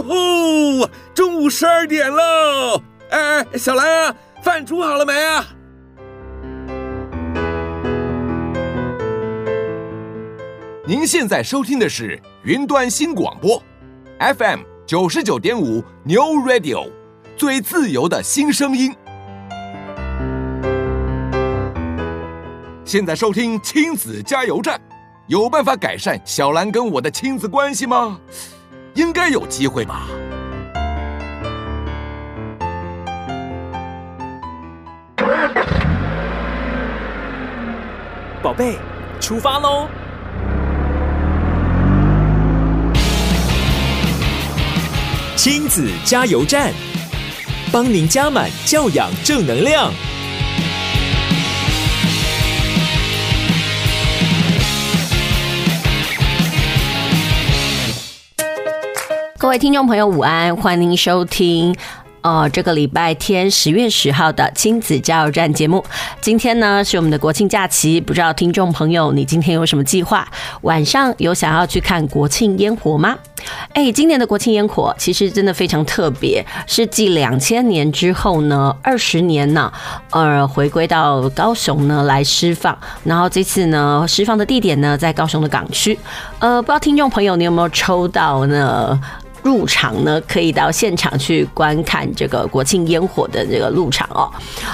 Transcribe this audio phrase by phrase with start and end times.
[0.00, 2.82] 哟吼，中午十二点喽！
[3.10, 5.46] 哎，小兰啊，饭煮好了没啊？
[10.86, 13.62] 您现在收听的是云端新广播
[14.18, 16.90] ，FM 九十九点五 New Radio，
[17.36, 18.94] 最自由的新声音。
[22.84, 24.80] 现在收听亲子加油站，
[25.28, 28.18] 有办法改善小兰跟我的亲子关系吗？
[28.94, 30.06] 应该有机会吧。
[38.42, 38.78] 宝贝，
[39.20, 39.86] 出发喽！
[45.36, 46.72] 亲子加油站，
[47.70, 49.92] 帮您加满教养正能量。
[59.40, 61.74] 各位听众朋友，午安，欢迎收听。
[62.20, 65.82] 呃，这个礼拜天十月十号的亲子加油站节目，
[66.20, 70.28] 今天呢是我们的国庆假期，不知道听众朋友你今天有什么计划？
[70.60, 73.16] 晚上有想要去看国庆烟火吗？
[73.72, 79.72] 哎，今年的国庆烟火其实真的非常特别，是继两千年之后呢，二十年呢，
[80.10, 85.98] 呃，回归到高雄呢来释放，然后这次呢释放的地点呢在高雄的港区，
[86.40, 89.00] 呃，不知道听众朋友你有没有抽到呢？
[89.42, 94.30] 入场呢，可以到现场去观看这个国庆烟火的这个入场哦。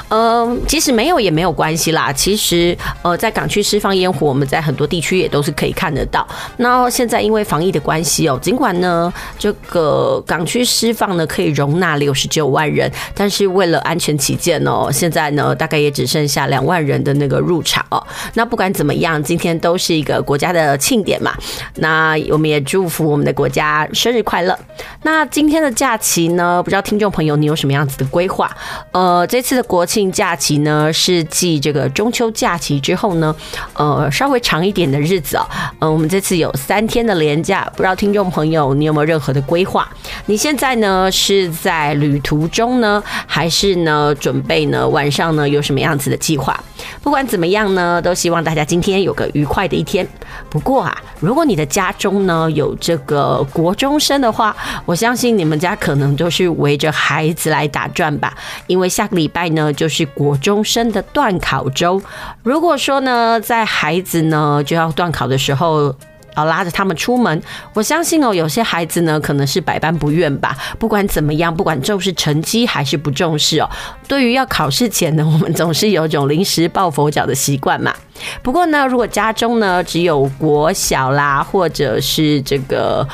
[0.08, 2.12] 嗯，即使没有也没有关系啦。
[2.12, 6.26] 其实，呃，在港区释放烟火，我们在很多地区也都是可以看得到。
[6.56, 18.04] 那现在因为防疫的关系哦，尽管呢这个港区释放呢可以容纳六十九万人，但是为了安全起见哦，现在呢大概也只剩下两万人的那个入场哦。
[18.34, 21.32] 那不管怎么样，今天都是一个国家的庆典嘛。
[21.76, 24.55] 那我们也祝福我们的国家生日快乐。
[25.02, 26.62] 那今天的假期呢？
[26.62, 28.50] 不知道听众朋友你有什么样子的规划？
[28.92, 33.34] 呃，这次的国庆假期呢，是继这个中秋假期之后呢，
[33.74, 35.46] 呃，稍微长一点的日子啊、
[35.80, 35.92] 嗯。
[35.92, 39.88] 我们这次有三天的连假，不知道听众朋友你有没有任何的规划？
[40.26, 46.58] 你现在呢是在旅途中呢，还是呢准备呢晚上呢有什么样子的计划？
[47.02, 50.06] 不管怎么样呢，都希望大家今天有个愉快的一天。
[50.50, 54.45] 不过啊，如果你的家中呢有这个国中生的话，
[54.84, 58.36] 我相信你们家可能都是围着孩子来打转吧，
[58.66, 62.02] 因为下个礼拜呢就是国中生的段考周。
[62.42, 65.94] 如果说呢，在孩子呢就要段考的时候，
[66.34, 67.42] 啊拉着他们出门，
[67.72, 70.56] 我相信哦，有些孩子呢可能是百般不愿吧。
[70.78, 73.70] 不管怎么样，不管重视成绩还是不重视哦，
[74.06, 77.94] 对于要考试前呢，我们总是有种临时抱佛脚的习惯嘛。
[78.42, 83.06] 不过呢，如果家中呢只有国小啦，或者是这个。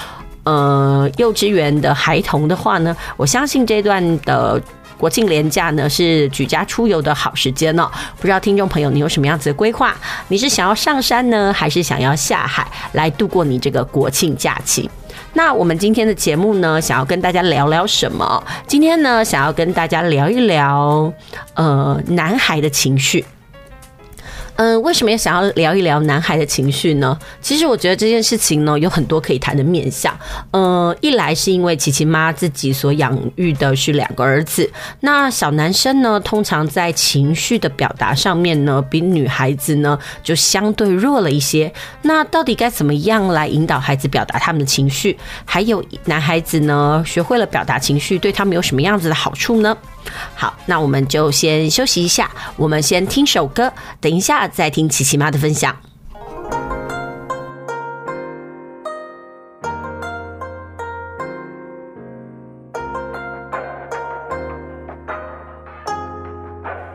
[0.45, 4.61] 呃，幼稚园的孩童的话呢，我相信这段的
[4.99, 7.89] 国庆连假呢是举家出游的好时间哦。
[8.19, 9.95] 不知道听众朋友你有什么样子的规划？
[10.29, 14.91] 你是想要上山呢，还是想要下海来度过你这个国庆假期？
[15.35, 18.45] 那我们今天的节目呢，想要跟大家聊聊什么？
[18.67, 21.13] 今天呢，想要跟大家聊一聊
[21.55, 23.25] 呃，男孩的情绪。
[24.63, 27.19] 嗯，为什么也想要聊一聊男孩的情绪呢？
[27.41, 30.17] 其实我觉得这件事情呢，有很多可以谈的面向。
[30.53, 41.73] 嗯，一来是因为琪琪妈自己所养育的是两个儿子，那小男生呢，通常在情绪的表达上面呢，比女孩子呢就相对弱了一些。
[42.03, 45.19] 那到底该怎么样来引导孩子表达他们的情绪？
[45.45, 49.77] 还有男孩子呢，学会了表达情绪，对他们有什么样子的好处呢？
[50.35, 55.77] 好，那我们就先休息一下，我们先听首歌，等一下再听琪琪妈的分享。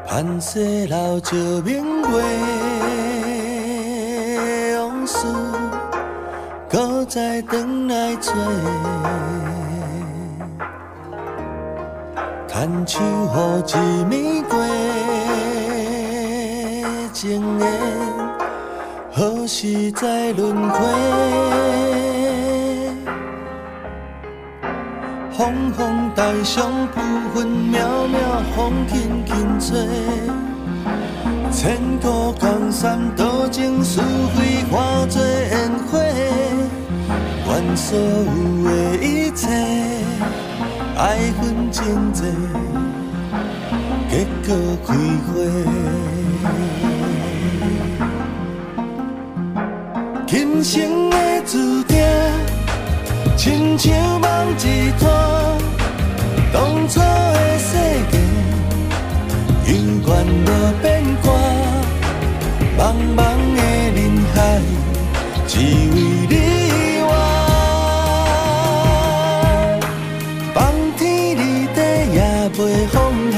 [0.10, 2.08] 盼世老照明月，
[4.80, 5.28] 往事
[6.68, 8.34] 搁再转来做。
[12.58, 13.78] 牵手予
[14.16, 14.58] 一暝过，
[17.14, 17.64] 情缘
[19.14, 20.80] 何时再轮回？
[25.32, 27.00] 风风带上浮
[27.36, 27.78] 云，渺
[28.10, 28.18] 渺
[28.56, 29.78] 风轻轻吹。
[31.52, 34.02] 千古江山，多情似
[34.36, 36.00] 水，化作烟火。
[37.50, 38.04] 愿所有
[38.66, 38.68] 的
[39.06, 39.46] 一切。
[40.98, 42.24] 爱恨情债，
[44.10, 44.50] 结果
[44.84, 44.96] 开
[45.28, 45.30] 花。
[50.26, 51.16] 今生的
[51.46, 51.96] 注定，
[53.38, 54.28] 亲像梦
[54.58, 55.08] 一团，
[56.52, 56.56] 当
[56.90, 57.78] 初的世
[58.12, 58.18] 界，
[59.72, 60.10] 永远
[60.46, 60.50] 无
[60.82, 60.86] 变
[61.22, 61.26] 卦，
[62.76, 62.82] 茫
[63.16, 63.18] 茫
[63.56, 63.62] 的
[63.94, 63.98] 人
[64.34, 64.36] 海，
[65.48, 65.96] 只为
[66.28, 66.34] 你
[72.50, 72.60] 袂
[72.94, 72.96] 放
[73.32, 73.38] 下，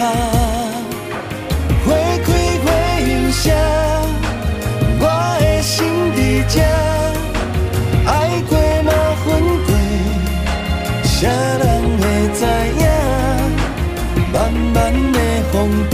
[1.86, 1.88] 花
[2.26, 2.28] 开
[2.64, 2.66] 花
[3.00, 3.44] 又谢，
[5.00, 5.04] 我
[5.40, 5.76] 的心
[6.16, 6.54] 在这。
[11.20, 11.30] 谁人
[12.00, 12.02] 会
[12.34, 12.40] 知
[12.80, 12.84] 影？
[14.32, 14.36] 慢
[14.74, 14.78] 慢
[15.12, 15.20] 的
[15.52, 15.54] 风
[15.92, 15.94] 尘，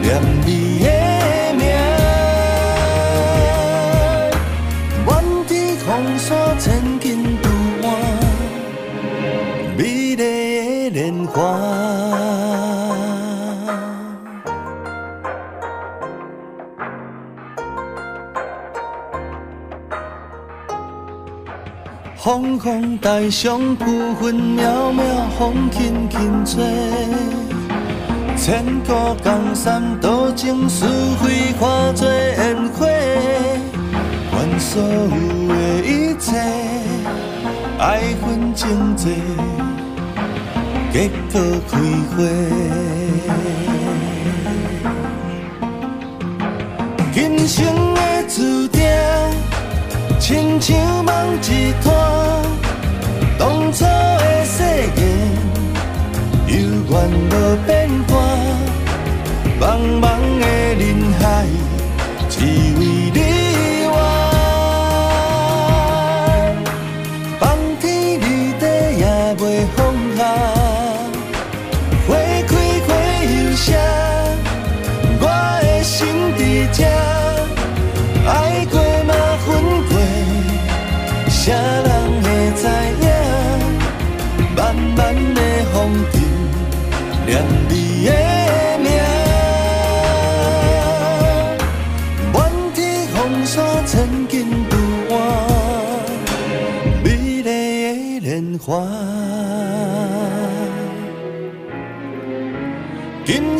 [0.00, 0.06] 念
[0.46, 0.48] 你
[0.84, 0.86] 的
[11.34, 11.40] 丽的莲花。
[22.16, 23.84] 风风台上浮
[24.22, 24.62] 云渺
[24.94, 25.02] 渺，
[25.38, 26.64] 风轻轻吹。
[28.36, 28.92] 千古
[29.22, 31.28] 江山，多情似火
[31.60, 32.86] 化作烟火。
[34.32, 35.10] 愿所有
[35.48, 35.54] 的
[35.84, 36.32] 一切，
[37.78, 39.10] 爱恨情债，
[40.94, 41.72] 结果开
[42.08, 42.14] 花。
[47.12, 48.80] 今生的注定。
[50.20, 51.12] 亲像梦
[51.42, 51.92] 一团，
[53.36, 54.62] 当初的誓
[54.96, 55.02] 言，
[56.46, 56.52] 犹
[56.88, 56.94] 原
[57.28, 57.32] 无
[57.66, 58.14] 变卦。
[59.60, 59.62] 茫
[60.00, 60.02] 茫
[60.38, 60.42] 的
[60.78, 60.82] 人
[61.18, 61.22] 海，
[62.30, 62.80] 只为
[63.12, 63.18] 你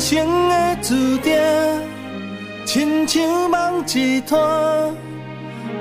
[0.05, 1.33] 生的注定，
[2.67, 4.39] 亲像梦一团。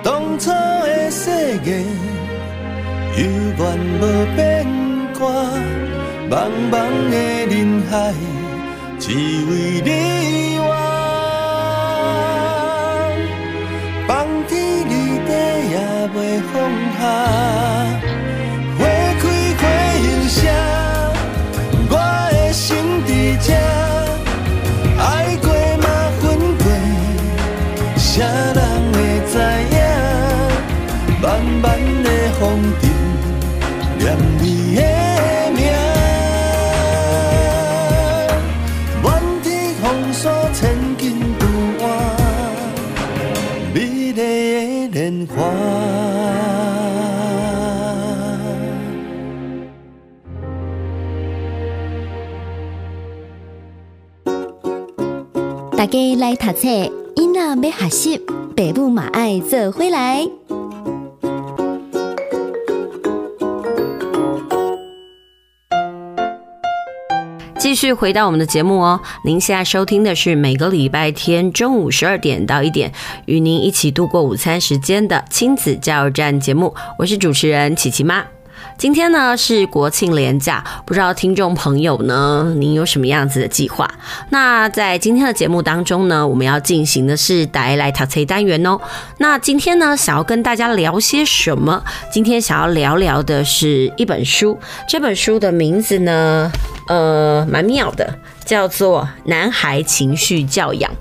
[0.01, 1.29] 当初的誓
[1.65, 1.83] 言，
[3.17, 3.25] 犹
[3.57, 3.61] 原
[3.99, 4.01] 无
[4.33, 4.65] 变
[5.19, 5.27] 卦。
[6.31, 6.73] 茫茫
[7.11, 7.15] 的
[7.53, 8.13] 人海，
[8.97, 9.51] 只为
[9.83, 10.71] 你我。
[14.07, 14.51] 放天
[14.87, 14.91] 离
[15.27, 15.31] 地
[15.69, 15.75] 也
[16.15, 16.17] 袂
[16.53, 16.55] 放
[16.97, 16.97] 下，
[18.79, 18.81] 花
[19.19, 19.21] 开
[19.59, 19.61] 花
[19.99, 20.39] 又谢，
[21.89, 21.93] 我
[22.31, 22.63] 的心
[23.05, 23.11] 在
[23.41, 23.47] 这，
[28.13, 28.60] 过，谁人
[28.94, 28.95] 会
[29.27, 29.33] 知
[29.71, 29.77] 影？
[31.21, 31.25] 漫
[31.62, 31.63] 漫
[32.04, 32.42] 的风
[32.80, 32.83] 尘，
[33.98, 34.01] 念
[34.39, 34.44] 你
[34.75, 34.80] 的
[35.56, 35.60] 名。
[39.01, 39.06] 满
[39.42, 39.45] 天
[39.81, 39.83] 红
[40.13, 40.21] 线
[40.54, 40.62] 千
[40.98, 41.01] 斤
[41.39, 41.42] 拄
[41.81, 41.83] 满，
[43.74, 44.21] 美丽的
[44.92, 45.33] 莲花。
[55.75, 56.68] 大家来读册，
[57.23, 58.17] 囡仔要学习，
[58.53, 60.27] 爸母嘛爱做回来。
[67.57, 72.91] 继续回到我们的节目哦，您现在收听的是每个礼拜天中午十二点到一点，
[73.25, 78.25] 与您一起度过午餐时间的亲子加油站节目，我是主持人琪琪妈。
[78.77, 83.89] 今天呢是国庆连假，不知道听众朋友呢，您有什么样子的计划？
[84.30, 88.80] 那在今天的节目当中呢，我们要进行的是带来读册单元哦。
[89.20, 91.82] 那今天呢，想要跟大家聊些什么？
[92.12, 96.51] 今天想要聊聊的是一本书，这本书的名字呢，
[96.88, 98.13] 呃，蛮妙的，
[98.44, 100.92] 叫做《男孩情绪教养》。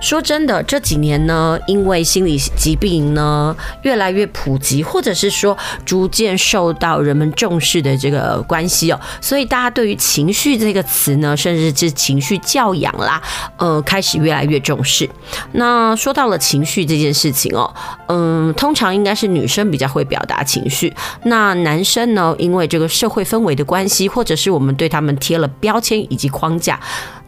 [0.00, 13.22] 说真的，这几年呢，因为心理疾病呢越来越普及，或者是说逐渐受到人们重视的这个关系哦，所以大家对于情绪这个词呢，甚至是情绪教养啦，
[13.56, 15.08] 呃，开始越来越重视。
[15.52, 17.72] 那说到了情绪这件事情哦，
[18.08, 20.92] 嗯，通常应该是女生比较会表达情绪，
[21.24, 26.78] 那男生呢，因为这个社会氛围的关系，或者是我们对他们贴了标签以及框架。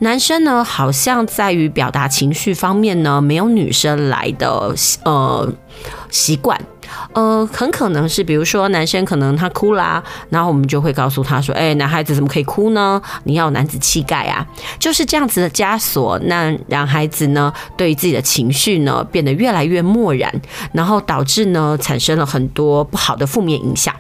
[0.01, 4.75] 男生呢，好像在于表达情绪方面呢，没有女生来的
[5.05, 5.51] 呃
[6.11, 6.61] 习惯，
[7.15, 13.01] 呃，很可能是比如说男生可能他哭啦，然后我们就会告诉他说，哎，男孩子怎么可以哭呢？
[13.25, 14.47] 你要有男子气概啊，
[14.79, 20.31] 就是这样子的枷锁，那让孩子呢对于自己的情绪呢变得越来越漠然，
[20.73, 23.95] 然后导致呢产生了很多不好的负面影响。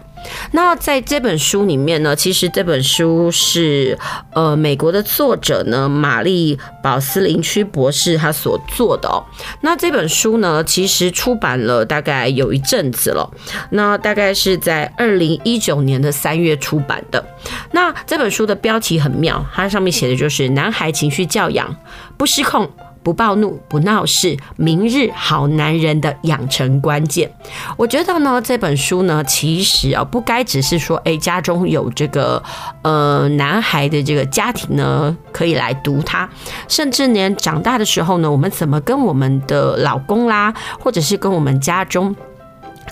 [0.53, 3.99] 那在这本书里面呢，其实这本书是
[4.33, 9.25] 呃美国的作者呢玛丽宝斯林区博士他所做的哦。
[9.61, 13.31] 那这本书呢，其实出版了大概有一阵子了，
[13.71, 17.25] 那大概是在二零一九年的三月出版的。
[17.73, 21.75] 那这本书的标题很妙，它上面写的就是“男孩情绪教养
[22.17, 22.71] 不失控”。
[23.07, 27.31] 不暴怒，不闹事，明日好男人的养成关键。
[27.77, 32.43] 我觉得呢，这本书呢，其实啊，不该只是说，哎，家中有这个
[32.83, 36.29] 呃男孩的这个家庭呢，可以来读它。
[36.67, 42.13] 甚至连长大的时候呢，我们怎么跟我们的老公啦，或者是跟我们家中。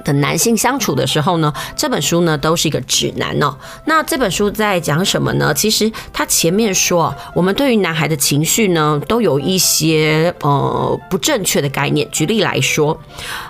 [0.05, 3.57] 的男性相处的时候呢，这本书呢都是一个指南哦。
[3.87, 5.53] 那这本书在讲什么呢？
[5.55, 12.09] 其实它前面说，我们对于男孩的情绪呢，都有一些呃不正确的概念。
[12.13, 13.01] 举例来说，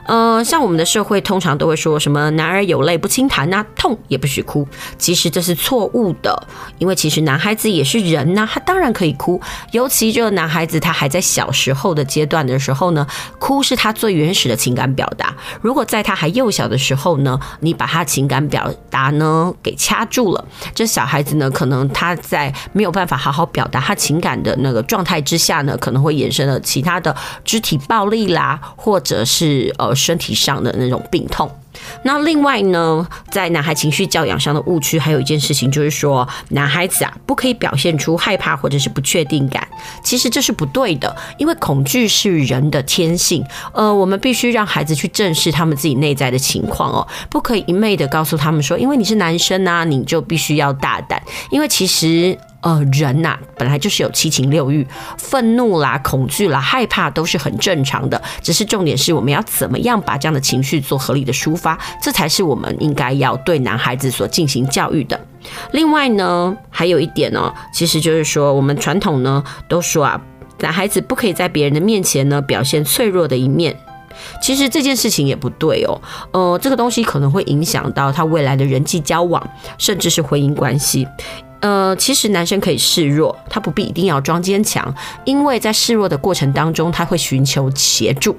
[0.06, 4.66] 呃，像我们的社会通常都会说什么“男儿有泪不轻弹”呐，痛也不许哭。
[4.96, 6.46] 其实这是错误的，
[6.78, 9.40] 因为其实男孩子也是人呐，他当然可以哭。
[9.72, 13.06] 尤其这个男孩子他还在小时候的阶段的时候呢，
[13.38, 15.34] 哭是他最原始的情感表达。
[15.60, 31.50] 如果在他还幼幼小的时候呢，你把他情感表达呢给掐住了，这小孩子呢，可能他在没有办法好好表达他情感的那个状态之下呢，可能会衍生了其他的肢体暴力啦，或者是呃身体上的那种病痛。
[32.02, 39.66] 那另外呢，在男孩情绪教养上的误区，还有一件事情就是说，男孩子啊不可以表现出害怕或者是不确定感。
[40.02, 43.44] 其实这是不对的，因为恐惧是人的天性。
[43.72, 51.22] 呃，我们必须让孩子去正视他们自己内在的情况哦，不可以一昧的告诉他们说，因为你是男生啊，你就必须要大胆。
[51.50, 52.38] 因为其实。
[52.64, 54.86] 呃，人呐、本来就是有七情六欲，
[55.18, 58.20] 愤怒啦、恐惧啦、害怕都是很正常的。
[58.40, 65.20] 只是重点是我们要怎么样把这样的情绪做合理的抒发，这才是我们应该要对男孩子所进行教育的。
[65.72, 70.18] 另外呢，还有一点呢，其实就是说，我们传统呢都说啊，
[70.60, 73.76] 男孩子不可以在别人的面前呢表现脆弱的一面。
[74.42, 76.00] 其实这件事情也不对哦，
[76.32, 79.42] 呃，这个东西可能会影响到他未来的人际交往，
[79.78, 81.06] 甚至是婚姻关系。
[81.60, 84.94] 呃，其实男生可以示弱，他不必一定要装坚强，
[85.24, 88.36] 因为在示弱的过程当中，他会寻求协助。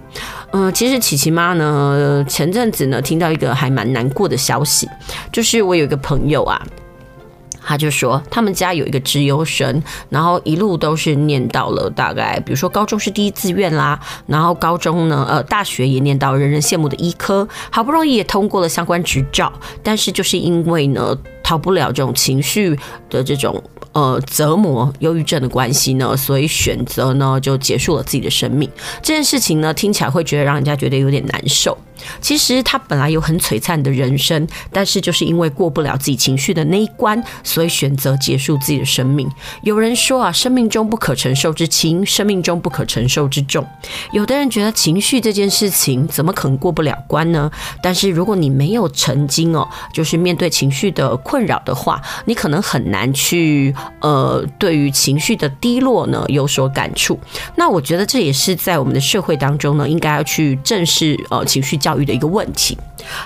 [0.52, 4.88] 呃，其实琪琪妈呢，前阵子呢听到一个还蛮难过的消息，
[5.32, 6.62] 就是我有一个朋友啊。
[7.66, 22.78] 他就说，他们家有一个资优生，然后一路都是念到了大概，比如说高中是第一志愿啦，然后高中呢，呃，大学也念到人人羡慕的医科，好不容易也通过了相关执照，但是就是因为呢，逃不了这种情绪
[23.10, 23.62] 的这种
[23.94, 28.70] 呃折磨，忧郁症的关系呢，所以选择呢就结束了自己的生命。
[29.02, 31.78] 这件事情呢，听起来会觉得让人家觉得有点难受。
[32.22, 39.30] 其实他本来有很璀璨的人生，但是就是因为过不了自己情绪的那一关，所以选择结束自己的生命。
[39.62, 43.66] 有人说啊，生命中不可承受之轻，生命中不可承受之重。
[44.12, 47.50] 有的人觉得情绪这件事情怎么可能过不了关呢？
[47.82, 57.20] 但是如果你没有曾经哦，就是面对情绪的困扰的话，你可能很难去呃，对于情绪的低落呢有所感触。
[57.56, 62.78] 那我觉得这也是在我们的社会当中呢，应该要去正视呃情绪教育的一个问题。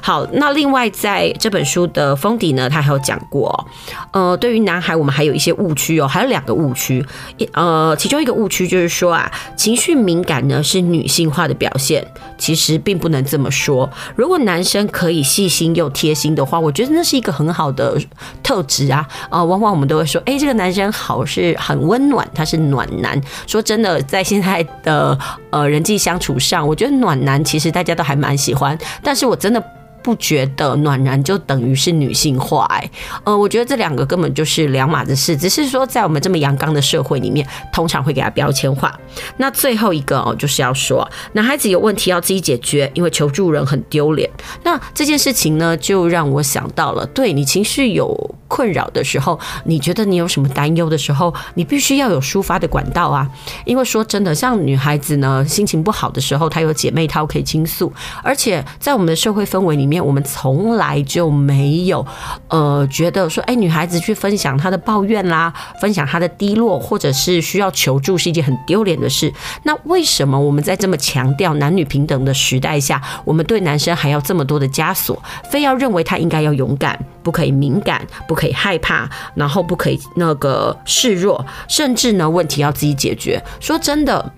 [0.02, 3.66] 好，那另外在这本书的封底呢，他还有讲过，
[4.12, 7.06] 呃，对于男孩，我们还有一些误区哦，还有两个误区，
[7.54, 12.06] 呃，其中一个误区就是说啊，情绪敏感呢是女性化的表现，
[12.40, 13.88] 其实并不能这么说。
[14.16, 17.96] 如果男生可以细心又贴心的话，我觉得那是一个很好的
[18.42, 19.08] 特质啊。
[19.30, 23.22] 啊，往往我们都会说，哎，这个男生好是很温暖，他是暖男。
[23.46, 25.16] 说真的，在现在的
[25.52, 29.64] 呃人际相处上，我觉得暖男其实大家都还蛮喜欢，但是我真的。
[30.02, 32.66] 不觉得暖男就等于是女性化？
[32.70, 32.90] 哎，
[33.24, 35.36] 呃，我觉得这两个根本就是两码子事。
[35.36, 38.98] 只是说，在我们这么阳刚的社会里面，通常会给他标签化。
[39.38, 44.30] 那最后一个哦，就是要说，男孩子有问题要自己解决，因为求助人很丢脸。
[44.64, 53.26] 那这件事情呢，就让我想到了，对你情绪有困扰的时候，你觉得你有什么担忧的时候，你必须要有抒发的管道啊。
[53.64, 60.00] 因为说真的，像女孩子呢，心情不好的时候，她有姐妹淘可以倾诉，而且在我们的社会氛围里面。
[60.10, 62.04] 我们从来就没有，
[62.48, 69.32] 呃，觉得说，哎，女孩子去分享她的抱怨啦，分享她的低落，或者是需要求助，是一件很丢脸的事。
[69.62, 83.44] 那为什么我们在这么强调男女平等的时代下，我们对男生还要这么多的枷锁，非要认为他应该要勇敢，不可以敏感，不可以害怕，然后不可以那个示弱，甚至呢，问题要自己解决。
[83.60, 84.34] 说真的。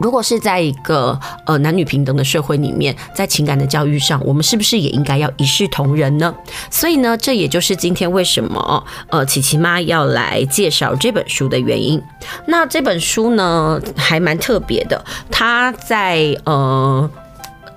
[0.00, 1.16] 如果是在一个
[1.46, 6.34] 呃男女平等的社会里面，在情感的教育上，我们是不是也应该要一视同仁呢？
[6.70, 12.02] 所以呢，这也就是今天为什么呃琪琪妈要来介绍这本书的原因。
[12.46, 17.08] 那这本书呢，还蛮特别的，它在呃。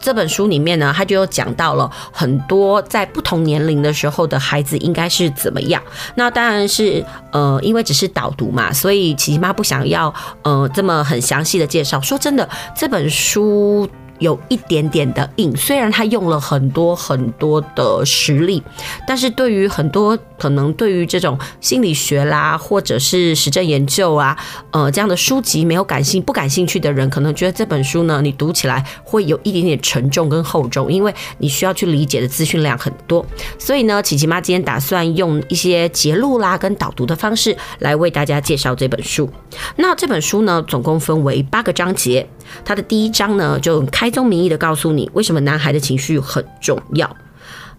[0.05, 5.81] 这本书里面呢，他就有讲到了很多在不同年龄的时候的孩子应该是怎么样。
[6.13, 11.99] 那当然是呃，因为只是导读嘛，所以琪琪妈不想要呃这么很详细的介绍。
[12.01, 12.47] 说真的，
[12.77, 13.89] 这本书。
[14.19, 18.61] 有一点点的硬，虽然他用了很多很多的实例，
[19.07, 24.37] 但是对于很多可能对于这种心理学啦，或者是实证研究啊，
[24.71, 33.25] 呃，这样的书籍没有感兴不感兴趣的人，可能觉得这本书呢，你读起来会有一点点沉重跟厚重，因为你需要去理解的资讯量很多。
[33.59, 39.29] 所以呢，琪琪妈今天打算用一些节录啦跟导读的方式来为大家介绍这本书。
[39.75, 42.27] 那这本书呢，总共分为八个章节。
[42.63, 47.09] 它的第一章呢，就看开宗明义的告诉你为什么男孩的情绪很重要。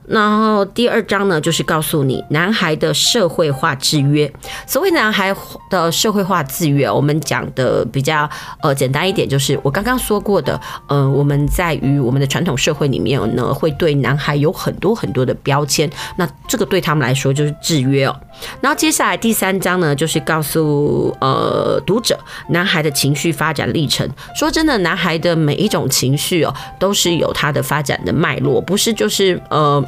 [0.08, 4.32] 然后第二章呢，就是告诉你男孩的社会化制约。
[4.66, 5.34] 所谓男孩
[5.68, 8.28] 的社会化制约，我们讲的比较
[8.60, 15.90] 呃简单一点，就是我刚刚说过的，呃，我们在于我们的传统社会里面呢，会对男孩有很多很多的标签。
[16.16, 18.16] 那这个对他们来说就是制约哦。
[18.60, 22.18] 然后接下来第三章呢，就是告诉呃读者
[22.50, 24.08] 男孩的情绪发展历程。
[24.38, 29.84] 说真的，男孩的每一种情绪哦，都是有他的发展的脉络，不是就是呃。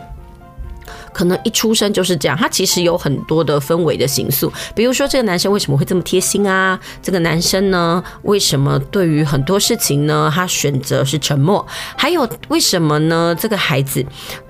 [1.19, 6.79] 可能一出生就是这样，他其实有很多的氛围的形塑，比如说这个男生为什么会这么贴心啊？
[7.03, 11.67] 这个男生呢，为什么对于很多事情呢，他选择是沉默？
[11.97, 13.37] 还有为什么呢？
[13.37, 14.07] 这个孩子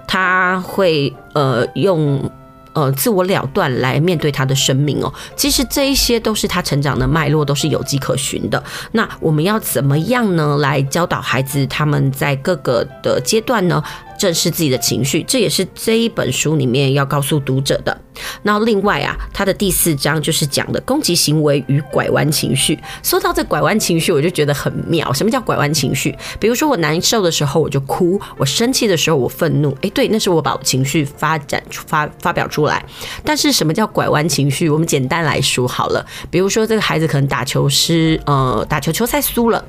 [0.06, 2.30] 他会呃用。
[2.74, 5.12] 呃，自我了断来面对他的生命哦。
[5.34, 8.62] 其实这一些都是他成长的脉络，都是有迹可循的。
[8.92, 10.56] 那我们要怎么样呢？
[10.58, 13.82] 来教导孩子他们在各个的阶段呢，
[14.18, 17.96] 正视自己的情绪，这也是这一本书里面要告诉读者的。
[18.42, 22.76] 那另外啊，他的第四章就是讲的攻击行为与拐弯情绪。
[23.02, 25.12] 说到这拐弯情绪，我就觉得很妙。
[25.12, 26.16] 什么叫拐弯情绪？
[26.40, 29.76] 比如说我难受的时候我就哭，我生气的时候我愤怒。
[29.82, 32.84] 诶，对，那是我把情绪发展出发发表出来。
[33.24, 34.68] 但是什么叫拐弯情绪？
[34.68, 36.04] 我们简单来说好了。
[36.28, 39.64] 比如说这个孩子可能打球失，呃，打球球赛输了。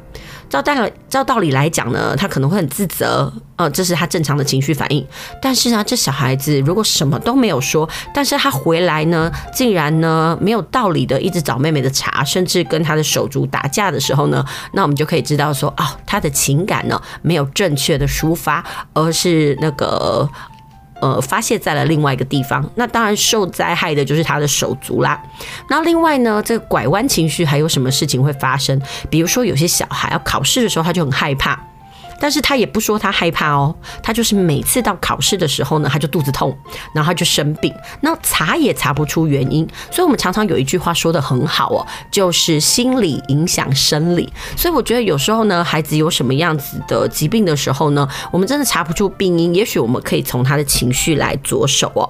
[0.49, 5.05] 照道理，照道理来讲呢，他可能会很自责，呃，这是他正常的情绪反应。
[5.39, 20.27] 但是呢，这小孩子如果什么都没有说，但是他回来呢，竟然呢没有道理的一直找妹妹的茬，甚至跟他的手足打架的时候呢，那我们就可以知道说，哦，他的情感呢没有正确的抒发，而是那个。
[21.01, 25.21] 呃，发泄在了另外一个地方，那当然受灾害的就是他的手足啦。
[25.69, 28.81] 那另外呢，这个拐弯情绪还有什么事情会发生？
[29.09, 31.59] 比如说，有些小孩要考试的时候，他就很害怕。
[32.19, 36.55] 但是他也不说他害怕哦，他就是每次到考试的时候呢，他就肚子痛，
[36.93, 39.67] 然后他就生病，那查也查不出原因。
[39.89, 44.31] 所以我们常常有一句话说得很好哦，就是心理影响生理。
[44.57, 52.09] 所以我觉得有时候呢，孩子有什么样子的疾病的时候呢，我们真的查不出病因，也许我们可以从他的情绪来着手哦。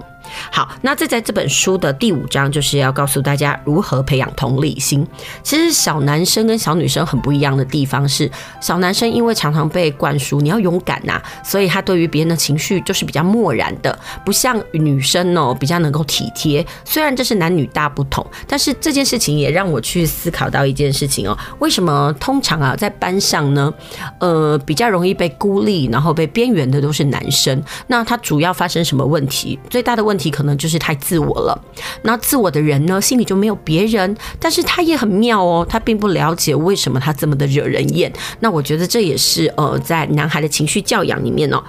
[0.52, 5.06] 好，那这在这本书的第五章就是要告诉大家如何培养同理心。
[5.42, 8.30] 其实小男生跟小女生很不一样的地方是，
[8.62, 16.66] 小男生因为常常被灌输你要勇敢呐，所以他对于别人的情绪就是比较漠然的，不像女生哦比较能够体贴。
[16.86, 23.74] 虽然这是男女大不同，但是这件事情也让我去思考到一件事情哦，为什么通常啊在班上呢，
[24.20, 27.60] 呃比较容易被孤立，然后被边缘的都是男生？
[27.88, 29.58] 那他主要发生什么问题？
[29.72, 30.19] 最大的问。
[30.20, 31.60] 题可能就是太自我了，
[32.04, 38.14] 那自我的人呢，心里就没有别人，但是他也很妙哦，他并不了解为什么他这么的惹人厌。
[38.42, 41.64] 那我觉得这也是呃，在男孩的情绪教养里面呢，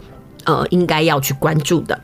[0.45, 1.99] 呃，应该要去关注的。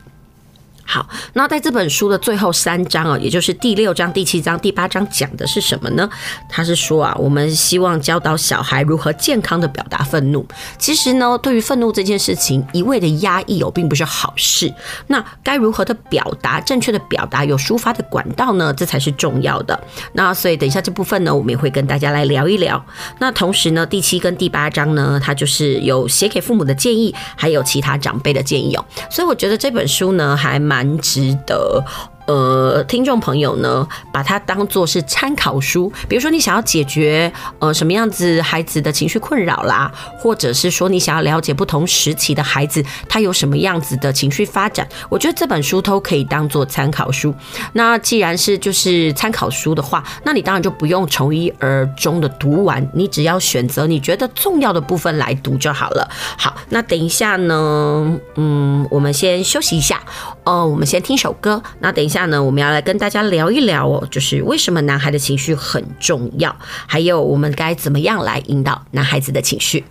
[0.89, 6.09] 好，那在这本书的最后三章啊，也就是第六章、第七章、第八章讲的是什么呢？
[6.47, 10.47] 他是说啊，我们希望教导小孩如何健康的表达愤怒。
[10.79, 14.73] 其实呢，对于愤怒这件事情，一味的压抑哦，并不是好事。
[15.07, 18.73] 那该如何的表达，正确的表达，有抒发的管道呢？
[18.73, 19.77] 这才是重要的。
[20.13, 22.81] 那所以等一下这部分呢，我们也会跟大家来聊一聊。
[23.19, 28.85] 那同时呢，第七跟第八章呢，它就是有写给父母的建议，还有其他长辈的建议哦。
[29.11, 30.76] 所以我觉得这本书呢，还蛮。
[30.77, 31.83] 蛮值得
[32.27, 35.89] 呃，听众朋友呢，把它当做是参考书。
[36.09, 47.33] 比如说，你想要解决呃什么样子孩子的情绪困扰啦，或者是说你想要了解不同时期的孩子他有什么样子的情绪发展，我觉得这本书都可以当做参考书。
[47.71, 56.05] 那既然是就是参考书的话，那你当然就不用从一而终的读完，你只要选择你觉得重要的部分来读就好了。
[56.37, 60.01] 好，那等一下呢，嗯，我们先休息一下，
[60.47, 61.61] 哦，我们先听首歌。
[61.79, 62.27] 那等一下。
[62.27, 66.53] 呢，我们要来跟大家聊一聊哦，就是为什么男孩的情绪很重要，
[66.85, 69.85] 还有我们该怎么样来引导男孩子的情绪。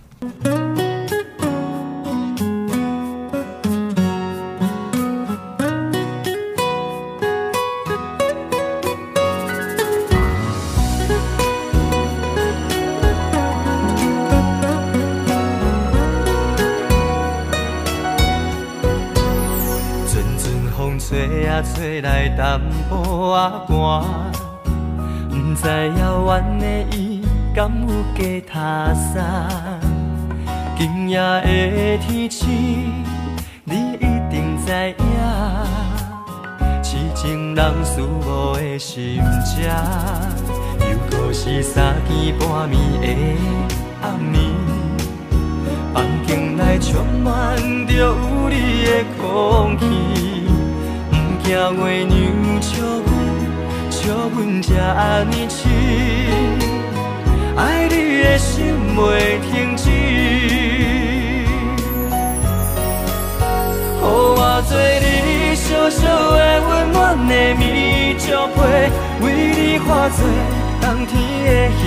[21.77, 22.59] 吹来淡
[22.89, 23.37] 薄
[23.67, 24.03] 仔寒，
[25.29, 25.67] 不知
[25.99, 27.21] 遥远的伊
[27.53, 29.79] 敢有加他山。
[30.75, 32.47] 今夜的天气，
[33.63, 35.05] 你一定知影，
[36.81, 39.69] 痴情人思慕的心情，
[40.79, 43.07] 又搁是三更半暝的
[44.01, 44.35] 暗暝，
[45.93, 48.15] 房间内充满着有
[48.49, 49.85] 你的空气。
[51.47, 52.11] 惊月娘
[52.61, 53.07] 笑阮，
[53.89, 55.71] 笑阮这呢亲，
[57.55, 59.89] 爱你的心袂停止。
[59.89, 61.47] 予
[64.03, 64.05] 我
[64.67, 66.03] 做你小小
[66.35, 68.59] 的温暖的棉石被，
[69.21, 70.19] 为你化作
[70.81, 71.15] 冬天
[71.47, 71.81] 的彼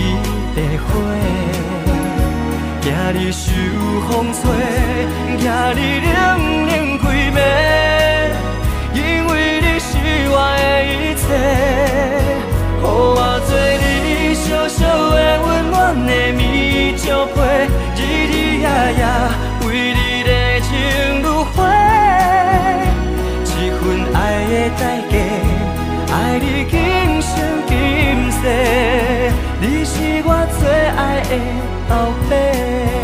[0.56, 0.88] 个花，
[2.80, 3.44] 惊你受
[4.08, 4.40] 风吹，
[5.36, 5.44] 惊
[5.76, 6.10] 你冷
[6.66, 7.36] 冷规暝。
[10.32, 11.22] 我的一切，
[12.80, 13.50] 予我做
[13.82, 14.78] 你小小
[15.10, 15.74] 的温暖
[16.06, 17.02] 的棉石
[17.34, 17.38] 被，
[17.96, 17.98] 日
[18.30, 18.66] 日夜
[18.98, 19.02] 夜
[19.66, 20.68] 为你热情
[21.22, 21.54] 如火，
[23.44, 23.82] 一份
[24.14, 25.12] 爱的代价，
[26.14, 26.72] 爱你今
[27.20, 27.30] 生
[27.66, 27.74] 今
[28.30, 28.40] 世，
[29.60, 29.92] 你是
[30.24, 30.28] 我
[30.60, 30.62] 最
[30.96, 31.32] 爱的
[31.88, 31.90] 宝
[32.28, 32.99] 贝。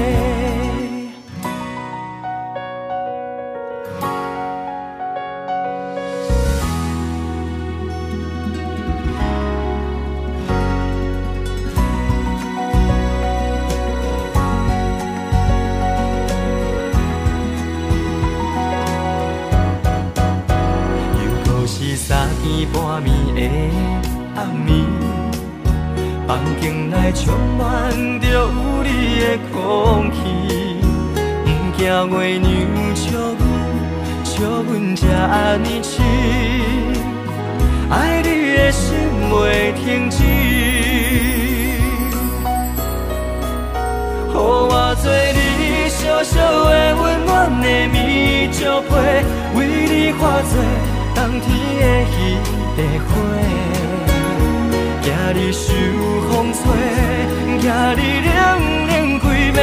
[27.06, 28.50] 内充满着有
[28.82, 30.18] 你的空气，
[31.44, 31.46] 不
[31.78, 32.50] 惊月娘
[32.96, 33.06] 笑
[33.38, 33.40] 阮，
[34.24, 34.34] 笑
[34.66, 36.02] 阮这呢亲，
[37.90, 38.98] 爱你的心
[39.30, 40.18] 袂停止。
[44.32, 48.90] 予我做你小小的温暖的棉石被，
[49.54, 50.52] 为你化作
[51.14, 51.46] 冬天
[51.78, 52.16] 的彼。
[52.76, 53.14] 的花，
[55.26, 55.72] 惊你受
[56.30, 56.62] 风吹，
[57.58, 58.30] 惊你冷
[58.86, 59.58] 冷规暝，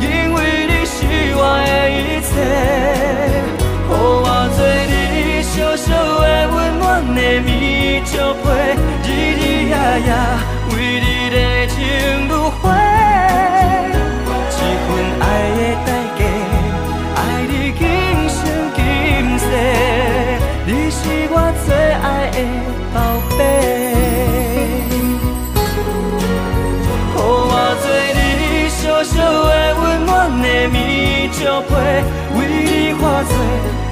[0.00, 0.36] 因为
[0.68, 0.94] 你是
[1.34, 2.30] 我的一切。
[3.88, 4.92] 予我做你
[5.42, 5.86] 小小
[6.20, 6.82] 的温暖
[7.14, 7.50] 的棉
[8.06, 8.46] 石被，
[9.02, 9.74] 日日夜
[10.06, 10.10] 夜
[33.14, 33.22] 多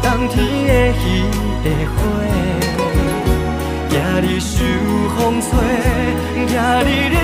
[0.03, 1.03] 冬天的彼
[1.63, 1.97] 个花，
[3.89, 4.51] 惊你受
[5.17, 5.47] 风吹，
[6.49, 6.51] 惊
[6.85, 7.21] 你冷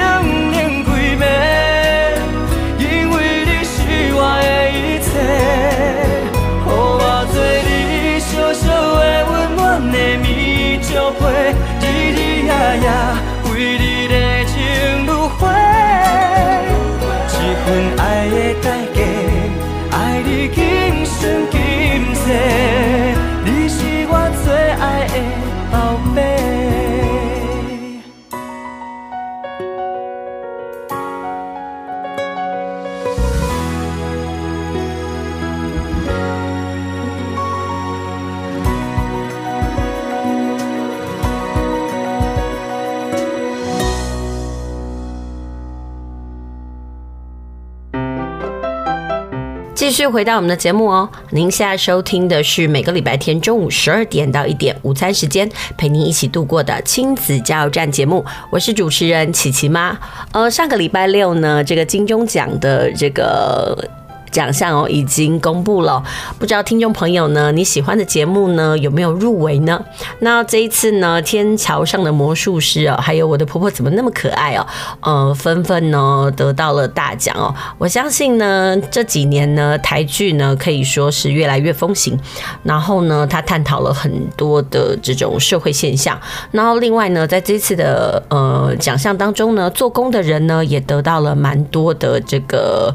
[49.98, 51.10] 就回到我们的节目哦。
[51.30, 58.24] 您现在收听的是每个礼拜天中午十二点到一点午餐时间，陪您一起度过的亲子加油站节目。
[58.48, 59.98] 我是主持人琪琪妈。
[60.30, 63.97] 呃，上个礼拜六呢，这个金钟奖的这个。
[64.30, 66.02] 奖项哦，已经公布了，
[66.38, 69.82] 不知道听众朋友呢，你喜欢的节目呢有没有入围呢？
[70.20, 74.66] 那这一次呢，《天桥上的魔术师》啊，还有我的婆婆怎么那么可爱哦，
[75.00, 77.54] 呃，纷纷呢得到了大奖哦。
[77.78, 82.18] 我相信呢，这几年呢，台剧呢可以说是越来越风行，
[82.62, 86.18] 然后呢，他探讨了很多的这种社会现象。
[86.50, 92.94] 然后另外呢，在这次的呃奖项当中呢，做工的人呢也得到了蛮多的这个。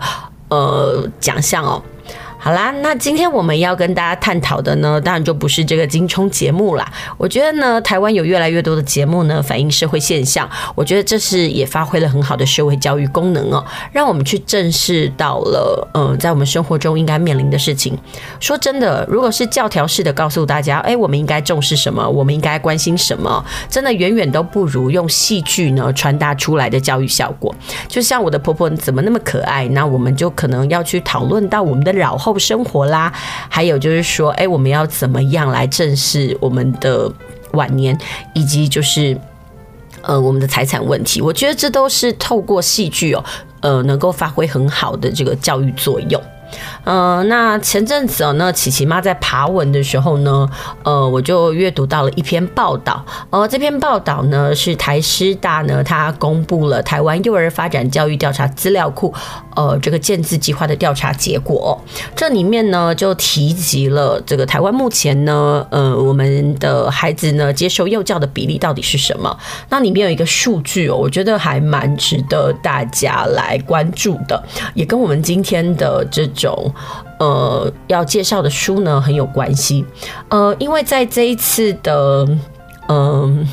[0.54, 1.82] 呃，奖项哦。
[2.44, 6.86] 好啦，那今天我们要跟大家探讨的呢，当然就不是这个金冲节目啦。
[7.18, 17.98] 我觉得呢，台湾有越来越多的节目呢，反映社会现象，我觉得这是也发挥了很好的社会教育功能哦，让我们去正视到了，呃，在我们生活中应该面临的事情。
[18.42, 27.56] 说真的，如果是教条式的告诉大家，哎，我们应该重视什么，我们应该关心什么，真的远远都不如用戏剧呢传达出来的教育效果。
[27.88, 32.33] 就像我的婆婆怎么那么可爱，那我们就可能要去讨论到我们的老后。
[32.40, 33.12] 生活啦，
[33.50, 37.12] 还有就是说，哎，我们要怎么样来正视我们的
[37.52, 37.98] 晚年，
[38.34, 39.18] 以及就是
[40.02, 41.22] 呃我们的财产问题？
[41.22, 43.24] 我觉得这都是透过戏剧哦，
[43.62, 46.22] 呃，能够发挥很好的这个教育作用。
[46.84, 50.50] 呃，那前阵子哦，那琪琪妈在爬文的时候呢，
[50.84, 53.04] 呃，我就阅读到了一篇报道。
[53.30, 59.14] 呃，这篇报道呢是台师大呢，它公布了台湾幼儿发展教育调查资料库，
[59.56, 61.80] 呃，这个建字计划的调查结果。
[62.16, 69.38] 这里面呢就提及了这个台湾目前呢，呃，我们的孩子呢接受幼教的比例到底是什么？
[69.70, 74.42] 那里面有一个数据哦，我觉得还蛮值得大家来关注的，
[74.74, 76.74] 也跟我们今天的这种。
[77.20, 79.86] 呃，要介绍的书呢很有关系。
[80.30, 82.28] 呃，因为在这一次的
[82.90, 83.48] 嗯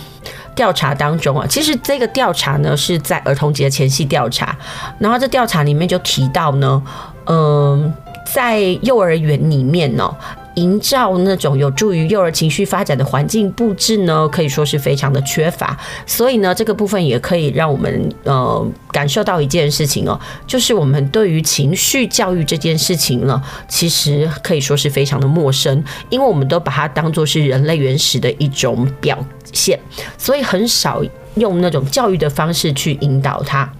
[0.54, 4.56] 调查当中啊，其实这个调查呢是在儿童节前夕调查，
[4.98, 6.82] 然后这调查里面就提到呢，
[7.26, 7.92] 嗯、
[8.34, 10.14] 在幼儿园里面呢。
[10.54, 15.76] 营造那种有助于幼儿情绪发展的环境布置呢，可以说是非常的缺乏。
[16.06, 29.18] 所以呢，这个部分也可以让我们呃感受到一件事情哦，就是我们对于情绪教育这件事情呢，其实可以说是非常的陌生，因为我们都把它当作是人类原始的一种表
[29.52, 29.78] 现，
[30.18, 31.02] 所以很少
[31.34, 33.70] 用那种教育的方式去引导它。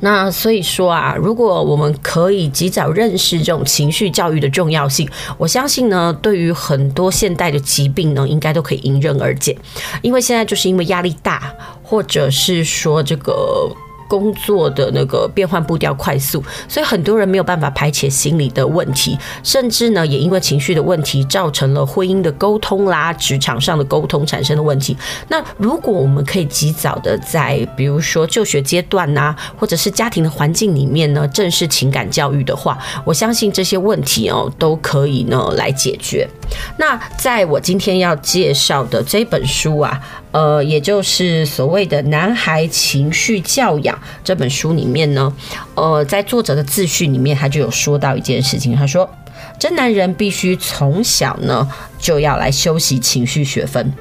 [0.00, 9.56] 那所以说啊，如果我们可以及早认识这种情绪教育的重要性，我相信呢，对于很多现代的疾病呢，应该都可以迎刃而解。
[10.02, 13.70] 因为现在就是因为压力大，或者是说这个。
[14.08, 24.96] 工作的那个变换步调快速，所以很多人没有办法排解心理的问题，甚至呢，也因为情绪的问题，造成了婚姻的沟通啦、职场上的沟通产生的问题。
[25.28, 36.26] 那如果我们可以及早的在，比如说就学阶段呐，或者是家庭的环境里面呢，正式情感教育的话，我相信这些问题哦，都可以呢来解决。
[36.78, 40.00] 那在我今天要介绍的这本书啊。
[40.30, 45.32] 呃，也就是所谓的《男孩情绪教养》这本书里面呢，
[45.74, 49.08] 呃，在作者的自序里面，他就有说到一件事情，他说
[49.58, 51.66] ：“真男人必须从小呢
[51.98, 53.92] 就要来修习情绪学分。”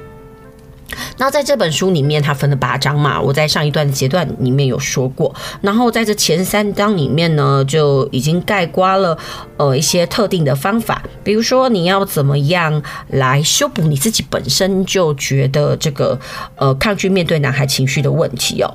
[1.17, 5.33] 那在这本书里面，它分了八章嘛，我在上一段阶段里面有说过。
[5.61, 9.17] 然后在这前三章里面呢，就已经概括了
[9.57, 16.19] 呃一些特定的方法，比如说你要怎么样来修补你自己本身就觉得这个
[16.55, 18.73] 呃抗拒面对男孩情绪的问题哦。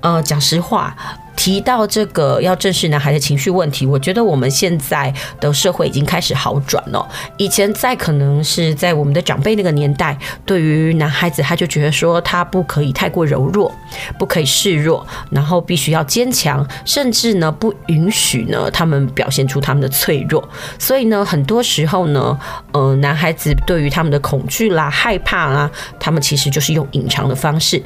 [0.00, 0.96] 呃，讲实话。
[1.36, 7.06] 提到这个要正视男孩的情绪问题，我觉得我们现在的社会已经开始好转了。
[7.36, 10.16] 以前在可能是在我们的长辈那个年代，
[10.46, 13.72] 对于男孩子他就觉得说他不可以太过柔弱，
[14.18, 20.46] 不可以示弱，然后必须要坚强，甚至呢不允许呢他们表现出他们的脆弱。
[20.78, 22.38] 所以呢，很多时候呢，
[22.72, 27.82] 呃，男孩子对于他们的恐惧啦、害怕啦，他们其实就是用隐藏的方式。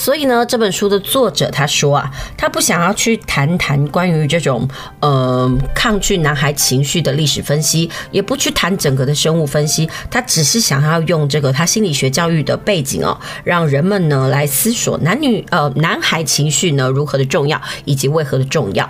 [0.00, 4.66] 所以呢，这本书的作者他说啊，他不想要去谈谈关于这种
[5.00, 18.88] 呃抗拒男孩情绪的历史分析，也不去谈整个的生物分析，他只是想要用这个他心理学教育的背景哦，让人们呢来思索男女呃男孩情绪呢如何的重要，以及为何的重要。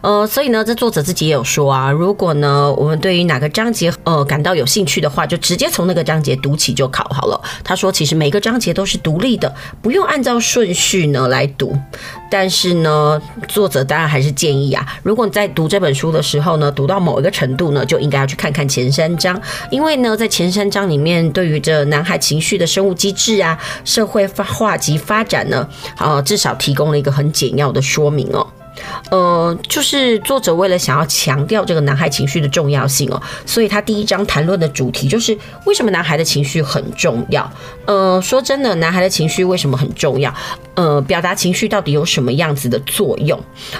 [0.00, 7.40] 呃，所以呢，这作者自己也有说啊，如果呢，我们对于哪个章节呃感到有兴趣的话，就直接从那个章节读起就考好了。
[7.64, 11.76] 他说，其实每个章节都是独立的，不用按照顺序呢来读。
[12.30, 28.46] 但是呢，作者当然还是建议啊，如果你在读这本书的时候呢，读到某一个程度呢，就应该要去看看前三章，因为呢，在前三章里面，对于这男孩情绪的生物机制啊、社会化及发展呢，呃，至少提供了一个很简要的说明哦。
[29.10, 37.50] 呃，就是作者为了想要强调这个男孩情绪的重要性哦，所以他第一章谈论的主题就是为什么男孩的情绪很重要。
[37.84, 40.32] 呃，说真的，男孩的情绪为什么很重要？
[40.74, 43.38] 呃，表达情绪到底有什么样子的作用？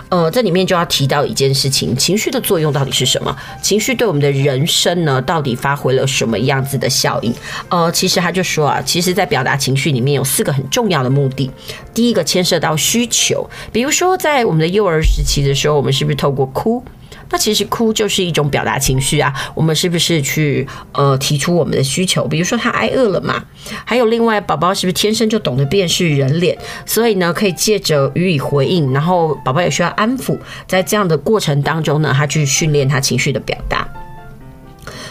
[0.08, 3.34] 呃，这里面就要提到一件事情：情绪的作用到底是什么？
[3.62, 7.32] 情绪对我们的人生呢，到底发挥了什么样子的效应？
[7.68, 11.50] 呃，其实他就说啊，其实在表达情绪里面有四个很重要的目的。
[11.94, 16.82] 第一个牵涉到需求，比如说在我们的优幼儿时期的时候，我们是不是透过哭？
[17.30, 19.32] 那其实哭就是一种表达情绪啊。
[19.54, 22.26] 我们是不是去呃提出我们的需求？
[22.26, 23.42] 比如说他挨饿了嘛。
[23.84, 26.58] 还有另外，宝宝是不是天生就懂得辨识人脸？
[26.84, 30.36] 所以呢，可以借着予以回应，然后宝宝也需要安抚。
[30.66, 33.88] 在这样的过程当中呢，他去训练他情绪的表达。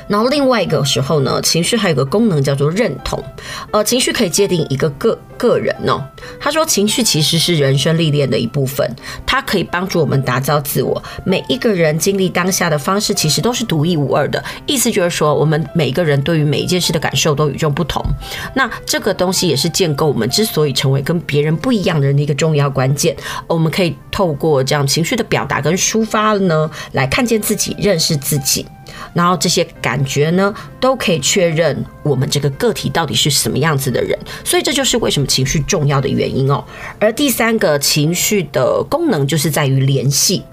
[0.08, 3.24] 然后另外一个时候呢，情绪还有个功能叫做认同，
[3.72, 6.00] 呃，情绪可以界定一个个个人哦。
[6.40, 8.88] 他说，情绪其实是人生历练的一部分，
[9.26, 11.02] 它可以帮助我们打造自我。
[11.26, 18.06] 每一个人经历当下的方式其实都是独一无二的，意思就是说，我们每一个人对于每一件事的感受都与众不同。
[18.54, 23.16] 那这个东西也是建构我们之所以成为跟别人不一样的人的一个重要关键。
[23.48, 28.66] 我们可以透过这样情绪的表达跟抒发呢，来看见自己，认识自己。
[29.14, 36.64] 然后这些感觉呢，都可以确认我们这个个体到底是什么样子的人，所以这就是为什么情绪重要的原因哦。
[37.00, 40.44] 而第三个情绪的功能就是在于联系。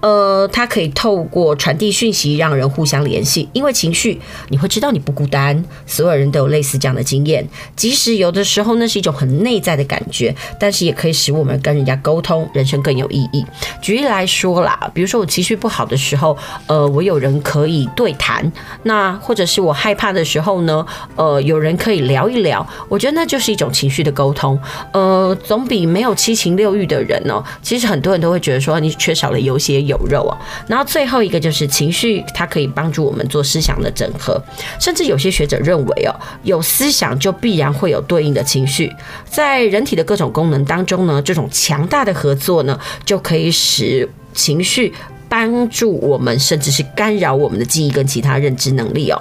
[0.00, 3.48] 呃，它可以透过传递讯息，让人互相联系。
[3.52, 7.46] 因为情绪，你会知道你不孤单，所有人都有类似这样的经验。
[7.74, 13.44] 即使有的时候那是一种很内在的感觉，但是也可以使我们跟人家沟通，人生更有意义。
[13.82, 18.44] 举例来说啦，比如说我情绪不好的时候，呃，我有人可以对谈；
[18.84, 20.84] 那或者是我害怕的时候呢，
[21.16, 22.66] 呃，有人可以聊一聊。
[22.88, 24.58] 我觉得那就是一种情绪的沟通。
[24.92, 34.40] 呃，总比没有七情六欲的人呢、其实很多人都会觉得说你缺少了有有血有肉哦，然后最后一个就是情绪，它可以帮助我们做思想的整合，
[34.78, 38.92] 甚至有些学者认为哦，有思想就必然会有对应的情绪，
[39.28, 44.94] 在人体的各种功能当中呢，这种强大的合作呢，就可以使情绪
[45.28, 49.20] 帮助我们，甚至是干扰我们的记忆跟其他认知能力哦。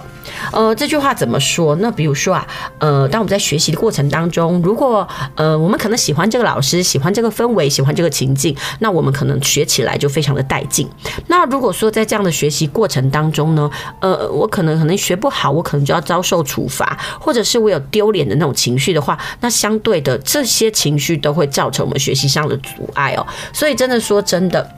[0.51, 1.75] 呃，这句话怎么说？
[1.77, 2.47] 那比如说啊，
[2.79, 10.87] 呃，当我们在学习的过程当中，如果呃我们可能喜欢这个老师，喜欢这个氛围，喜欢这个情境，那我们可能学起来就非常的带劲。
[11.27, 13.69] 那如果说在这样的学习过程当中呢，
[14.01, 23.25] 呃，我可能可能学不好，我可能就要遭受处罚，或者是我有丢脸的那种情绪的话，那相对的这些情绪都会造成我们学习上的阻碍哦。
[23.53, 24.69] 所以真的说真的。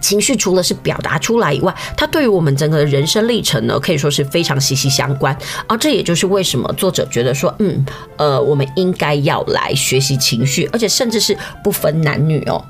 [0.00, 5.36] 情绪除了是表达出来以外，它对于我们整个人生历程呢，可以说是非常息息相关。
[5.66, 7.84] 而这也就是为什么作者觉得说，嗯，
[8.16, 12.64] 呃，我们应该要来学习情绪，而且甚至是不分男女哦。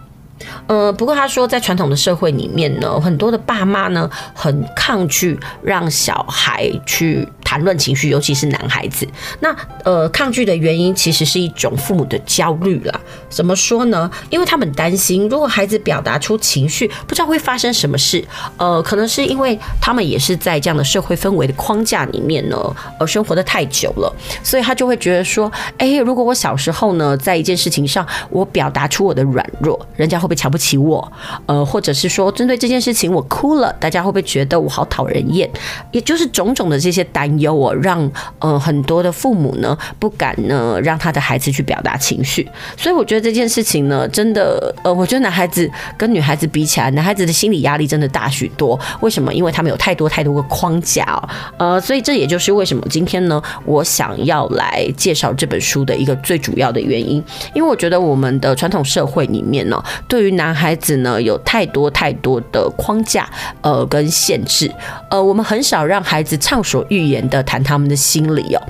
[0.67, 9.05] 呃，不过他说，在传统的社会里面呢，很多的爸妈呢，很抗拒让小孩去谈论情绪，尤其是男孩子。
[9.41, 13.01] 那呃，抗拒的原因其实是一种父母的焦虑啦。
[13.29, 14.09] 怎么说呢？
[14.31, 18.25] 因为他们担心，如果孩子表达出情绪，不知道会发生什么事。
[18.57, 22.57] 呃，可能是因为他们也是在这样的社会氛围的框架里面呢，
[23.01, 31.13] 而生活得太久了，所以他就会觉得说，哎，如果我小时候呢，在一件事情上，我表达出我的软弱，人家会不会瞧不起我？
[31.47, 35.51] 呃，或者是说，针对这件事情我哭了，大家会不会觉得我好讨人厌？
[35.91, 42.49] 也就是种种的这些担忧哦，让呃很多的父母呢不敢呢让他的孩子去表达情绪。
[42.77, 48.79] 所以我觉得这件事情呢，真的呃，我觉得男孩子跟女孩子比起来，男孩子的心理压力真的大许多。
[49.01, 49.33] 为什么？
[49.33, 51.29] 因为他们有太多太多的框架哦。
[51.59, 57.23] 呃，所以这也就是为什么今天呢，我想要来介绍这本书的一个最主要的原因。
[57.55, 63.29] 因为我觉得我们的传统社会里面呢，对于男孩子呢，有太多太多的框架，
[63.63, 64.71] 呃，跟限制，
[65.11, 68.61] 呃，我们很少让孩子畅所欲言的谈他们的心理哦。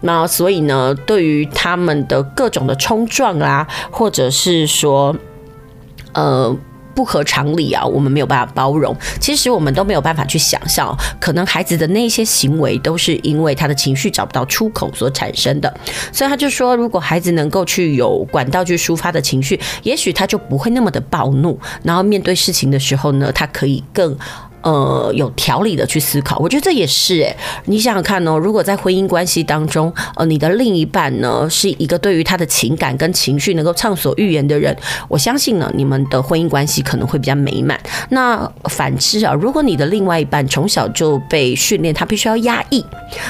[0.00, 5.14] 那所以呢，对于他们的各种的冲撞啊，或者是说，
[6.14, 6.56] 呃。
[6.96, 8.96] 不合常理啊，我们没有办法包容。
[9.20, 15.70] 其实我们都没有办法去想象，可能孩子的那些行为都是因为他的情绪找不到出口所产生的。
[16.10, 24.16] 所以他就说，如果孩子能够去有管道去抒发的情绪，也许他就不会那么的暴怒，然后面对事情的时候呢，他可以更。
[24.66, 27.36] 呃，有条理的去思考，我觉得这也是诶，
[27.66, 37.78] 你想想看哦，如果在婚姻关系当中，呃，你的另一半呢是一个对于他的情感跟情绪能够畅所欲言的人，我相信呢，你们的婚姻关系可能会比较美满。
[38.08, 42.84] 那反之啊，如果你的另外一半从小就被训练他必须要压抑，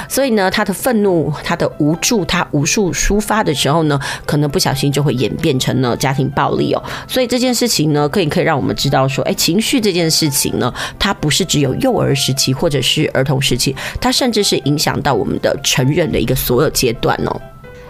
[0.08, 6.82] 所以呢，他的愤怒、他的无助、他无数抒发的时候呢，可能不小心就会演变成了家庭暴力哦。
[7.06, 11.25] 所以这件事情呢，可以可以让我们知道说，哎，情绪这件事情呢，它不。
[11.26, 17.42] 不是只有幼儿时期或者是儿童时期，它甚至是影响到我们的成人的一个所有阶段哦。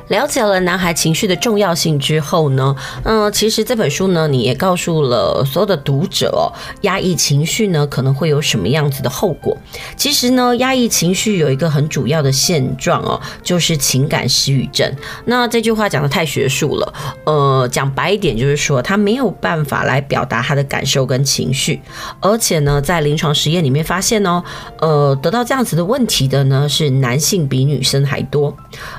[0.09, 6.53] 了解了男孩情绪的重要性之后呢，嗯，其实这本书呢，你也告诉了所有的读者哦，
[6.83, 9.57] 压抑情绪呢可能会有什么样子的后果。
[9.97, 14.89] 其实呢，压抑情绪有一个很主要的现状哦，就是情感失语症。
[15.25, 16.95] 那这句话讲的太学术了，
[17.25, 21.81] 呃，讲白一点就是说，他没有办法来表达他的感受跟情绪，
[22.21, 24.45] 而且呢，在临床实验里面发现哦，
[24.79, 28.57] 呃，得到这样子的问题的呢是男性比女生还多，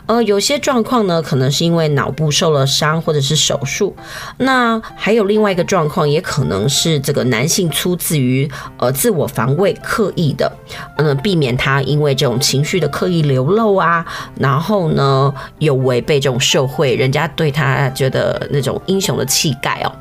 [0.08, 0.97] 呃，有些状况。
[1.04, 3.96] 呢，可能是因为脑部受了伤，或者是手术。
[4.38, 10.52] 那还有另外一个状况，也可能是这个男性出自于呃自我防卫，刻意的，
[10.98, 14.06] 嗯，避免他因为这种情绪的刻意流露啊，
[14.40, 19.92] 然后呢，有违背这种社会人家对他觉得那种英雄的气概哦。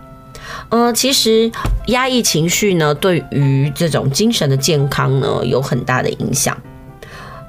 [0.68, 1.50] 呃，其实
[1.86, 6.56] 压抑情绪呢，对于这种精神的健康呢，有很大的影响。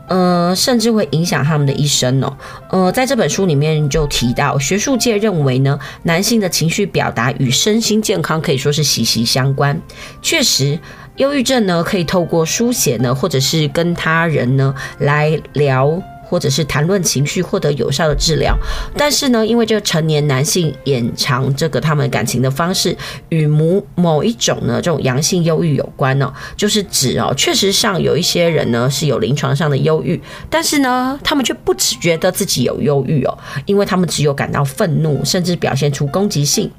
[0.08, 2.38] 呃，甚至会影响他们的一生哦。
[2.70, 9.82] 呃，在这本书里面就提到，学术界认为呢，男性的情绪表达与身心健康可以说是息息相关。
[10.22, 10.80] 确实，
[11.18, 16.02] 忧郁症呢，可以透过书写呢，或者是跟他人呢来聊。
[16.30, 18.56] 或者是谈论情绪获得有效的治疗，
[18.96, 22.96] 但是呢，因为这个成年男性掩藏这个他们感情的方式
[23.30, 36.70] 与某某一种呢这种阳性忧郁有关呢、哦，就是指哦，确实上有一些人呢是有临床上的忧郁，但是呢，他们却不只觉得自己有忧郁哦，因为他们只有感到愤怒，甚至表现出攻击性。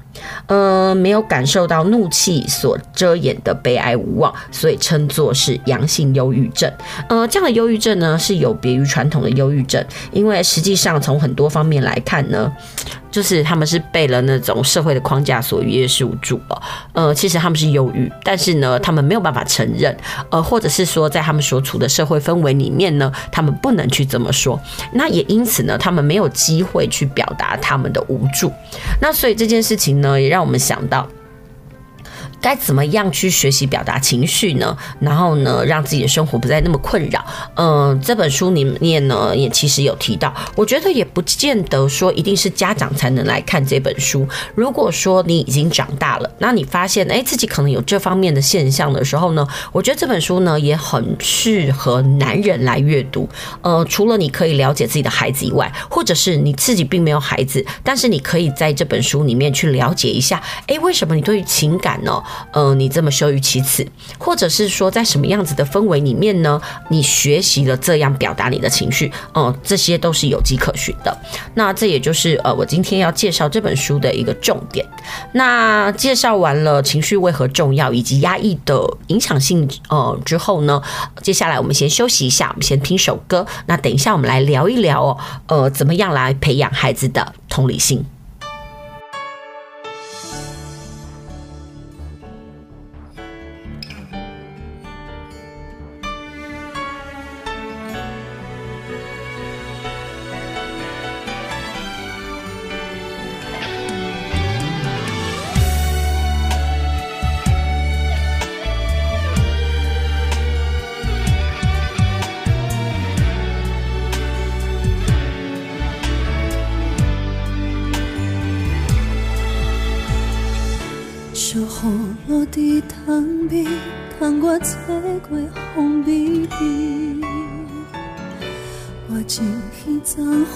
[0.47, 6.71] 呃，没有感受到怒气所遮掩的悲哀无望，所以称作是阳性忧郁症。
[7.07, 12.51] 呃，这样的忧郁症呢，是有别于传统的忧郁症，因为实际上从很多方面来看呢。
[13.11, 16.61] 就是他们是被了那种社会的框架所约束住了，
[16.93, 19.95] 呃，其实他们是忧郁，但是呢，他们没有办法承认，
[20.29, 24.59] 呃，或者是说在他们所处的社会氛围里面呢，他们不能去这么说，
[24.93, 28.51] 那也因此呢，他们没有机会去表达他们的无助，
[29.01, 31.07] 那所以这件事情呢，也让我们想到。
[32.41, 34.75] 该怎么样去学习表达情绪呢？
[34.99, 37.23] 然后呢，让自己的生活不再那么困扰。
[37.55, 40.33] 嗯，这本书里面呢，也其实有提到。
[40.55, 44.27] 我觉得也不见得说一定是家长才能来看这本书。
[44.55, 53.27] 如果说你已经长大了，那你发现诶自己可能有这方面的现象的时候呢，我觉得这本书呢也很适合男人来阅读。
[53.61, 62.21] 呃，除了你可以了解自己的孩子以外，或者是你自己并没有孩子，但是你可以在这本书里面去了解一下，诶，为什么你对于情感呢？
[62.51, 66.59] 呃，你这么羞于启齿，或者是说在什么样子的氛围里面呢？
[66.89, 71.17] 你学习了这样表达你的情绪，哦、呃，这些都是有迹可循的。
[71.55, 74.85] 那这也就是呃，我今天要介绍这本书的一个重点。
[75.33, 80.81] 那介绍完了情绪为何重要，以及压抑的影响性，呃，之后呢，
[81.21, 83.45] 接下来我们先休息一下，我们先听首歌。
[83.67, 85.17] 那等一下我们来聊一聊哦，
[85.47, 88.05] 呃，怎么样来培养孩子的同理心。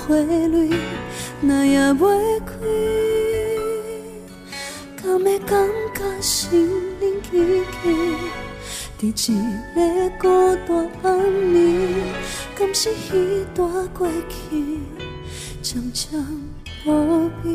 [0.06, 0.70] 花蕊，
[1.40, 2.52] 那也袂开。
[5.02, 6.68] 敢会感觉心
[7.00, 7.28] 灵起
[7.72, 7.74] 起，
[9.00, 9.36] 伫一
[9.76, 10.24] 个孤
[10.68, 10.72] 单
[11.04, 11.20] 暗
[11.54, 11.58] 暝，
[12.58, 14.80] 敢是彼段过去，
[15.62, 16.20] 渐渐
[16.86, 17.46] 无味。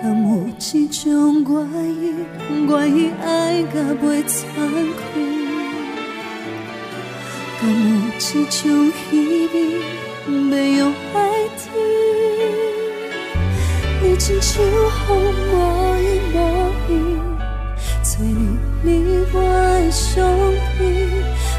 [0.00, 1.54] 敢有一种愿
[1.94, 2.14] 意，
[2.68, 4.40] 愿意爱甲袂残？
[8.22, 9.54] 种稀微，
[10.28, 10.80] 要用
[11.12, 11.16] 爱
[11.58, 11.62] 甜？
[14.00, 14.52] 你亲像
[15.06, 15.08] 风
[15.50, 15.52] 无
[15.98, 16.00] 依
[16.32, 16.36] 无
[16.88, 16.90] 依，
[18.04, 18.38] 吹入
[18.82, 18.86] 你
[19.32, 20.14] 我的伤
[20.78, 20.80] 悲，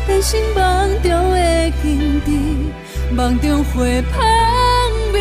[0.07, 0.61] 变成梦
[1.01, 1.37] 中的
[1.83, 1.83] 景
[2.25, 2.27] 致，
[3.13, 3.85] 梦中花香
[5.11, 5.15] 味。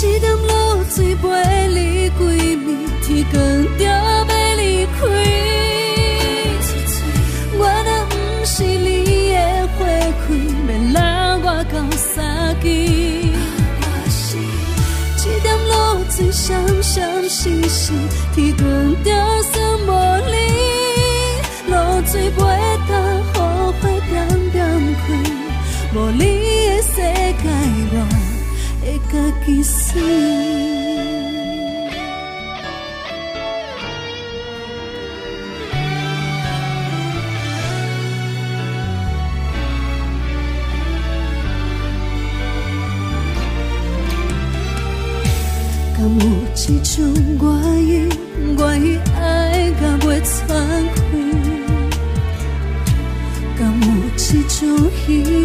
[0.00, 0.48] 一潭露
[0.88, 1.26] 水陪
[1.68, 1.76] 你
[2.16, 2.20] 归
[2.56, 2.66] 暝，
[3.02, 3.36] 天光
[3.76, 3.82] 就
[12.58, 12.68] 三更。
[15.28, 17.94] 一潭露水闪闪星星，
[18.34, 18.64] 天光
[19.04, 19.10] 就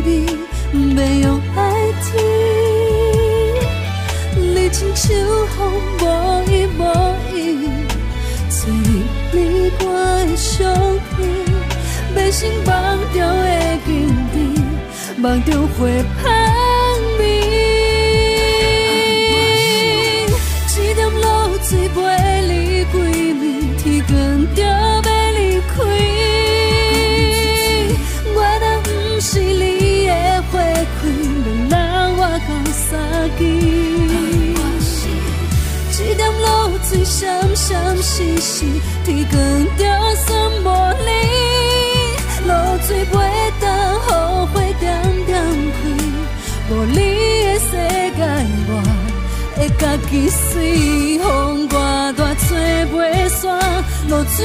[0.03, 0.07] 被，
[1.21, 1.57] 用爱
[2.03, 2.11] 甜？
[4.73, 5.05] 亲像
[5.49, 5.57] 风
[5.99, 6.01] 无
[6.49, 6.81] 依无
[7.31, 7.37] 依，
[8.49, 8.89] 吹入
[9.31, 9.37] 你
[9.81, 9.83] 我
[10.25, 10.51] 的伤
[11.15, 11.17] 悲，
[12.15, 12.67] 变成梦
[13.13, 13.47] 中的
[13.85, 13.87] 景
[14.33, 14.35] 致，
[15.21, 15.47] 梦中
[15.77, 15.79] 花
[16.23, 16.25] 香
[38.23, 38.65] 只是，
[39.03, 39.37] 天光
[39.77, 39.83] 就
[40.25, 40.29] 算
[40.63, 40.65] 无
[41.03, 41.07] 你，
[42.47, 42.51] 露
[42.87, 43.13] 水袂
[43.59, 43.65] 当
[43.95, 44.07] 雨
[44.47, 44.81] 花点
[45.25, 45.29] 点
[45.73, 45.75] 开，
[46.69, 46.95] 无你
[47.43, 47.71] 的世
[48.15, 48.21] 界
[48.69, 48.71] 我
[49.57, 51.75] 会家己随风刮
[52.13, 52.47] 大吹
[52.93, 53.43] 袂散，
[54.07, 54.37] 露水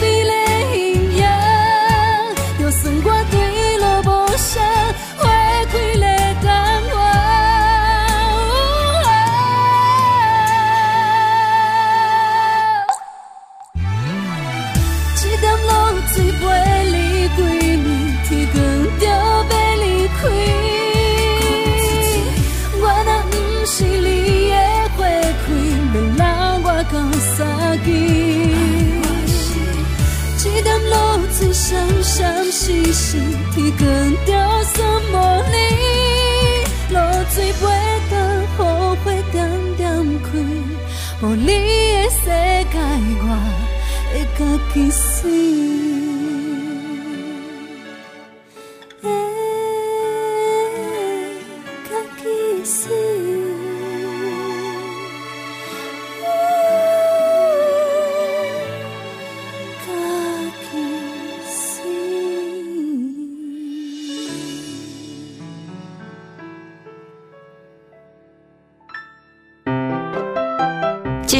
[0.00, 0.32] 美丽
[32.98, 33.20] 闪
[33.54, 34.17] 闪，天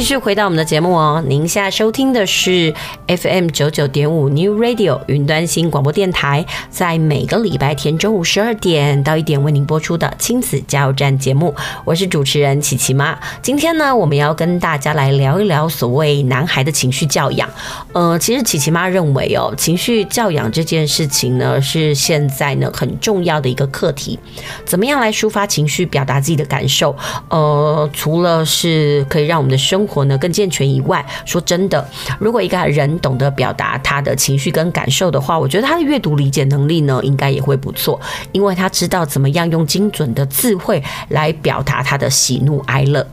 [0.09, 2.73] 续回到我们的节目哦，您现在收听的是
[3.05, 11.53] FM 九九点五 New Radio 云端新广播电台，在每个礼拜天中午十二点到一点为您播出的亲子加油站节目，
[11.85, 13.19] 我是主持人琪琪妈。
[13.43, 17.47] 今天呢，我们要跟大家来聊一聊所谓男孩的情绪教养。
[17.93, 24.17] 呃，其实琪琪妈认为哦，情绪教养这件事情呢，是现在呢很重要的一个课题。
[24.65, 26.95] 怎么样来抒发情绪，表达自己的感受？
[27.29, 31.85] 呃，除了是可以让我们的生活呢更健全以外，说真的，
[32.19, 37.99] 如果一个人懂得表达他的情绪跟感受的话，我觉得他的阅读理解能力呢，应该也会不错，
[38.31, 43.05] 因为他知道怎么样用精准的字汇来表达他的喜怒哀乐。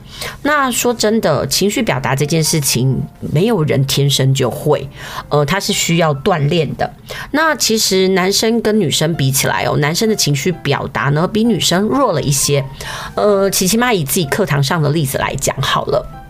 [0.43, 4.89] 那说真的，情绪表达这件事情，没有人天生就会，
[5.29, 6.91] 呃，他是需要锻炼的。
[7.33, 12.65] 那其实男生跟女生比起来哦，男生的情绪表达呢，比女生弱了一些。
[13.15, 16.26] 呃，琪琪妈以自己课堂上的例子来讲好了。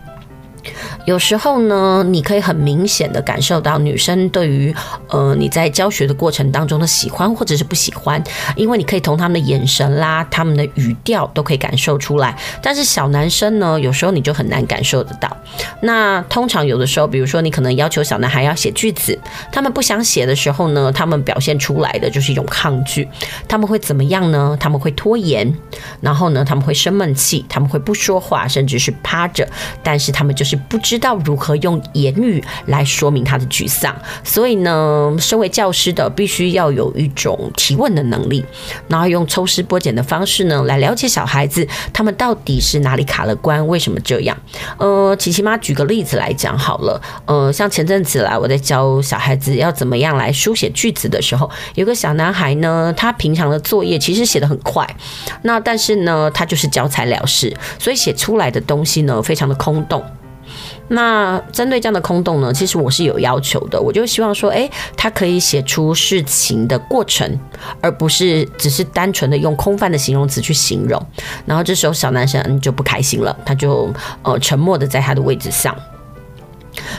[1.05, 4.73] 有时候呢，你可以很明显的感受到女生对于
[5.09, 8.21] 呃你在教学的过程当中的喜欢或者是不喜欢，
[8.55, 12.37] 因为你可以从他们的眼神啦、他们的语调都可以感受出来。
[12.61, 15.35] 但是小男生呢，有时候你就很难感受得到。
[15.81, 19.17] 那通常有的时候，比如说你可能要求小男孩要写句子，
[19.51, 23.07] 他们不想写的时候呢，他们表现出来的就是一种抗拒。
[23.47, 24.57] 他们会怎么样呢？
[24.59, 25.55] 他们会拖延，
[26.01, 29.47] 然后呢，他们会生闷气，他们会不说话，甚至是趴着。
[29.81, 38.45] 但是他们就是不知道如何用言语来说明他的沮丧，所以呢，身为教师的必须要有一种提问的能力，
[38.87, 44.37] 然后用抽丝剥茧的方式呢，来了解小孩子他们到底是哪里卡了关，为什么这样？
[44.77, 54.87] 呃，琪琪妈举个例子来讲好了，呃，像前阵子来我在教小孩子要怎么样来书写句子的时候，有个小男孩呢，他平常的作业其实写得很快，
[55.43, 60.03] 那但是呢，他就是教材了事，所以写出来的东西呢，非常的空洞。
[60.89, 67.39] 那针对这样的空洞呢，其实我是有要求的，我就希望说，哎，他可以写出事情的过程，
[67.81, 71.01] 而不是只是单纯的用空泛的形容词去形容。
[71.45, 75.75] 然后这时候小男生就不开心了，他就呃沉默的在他的位置上。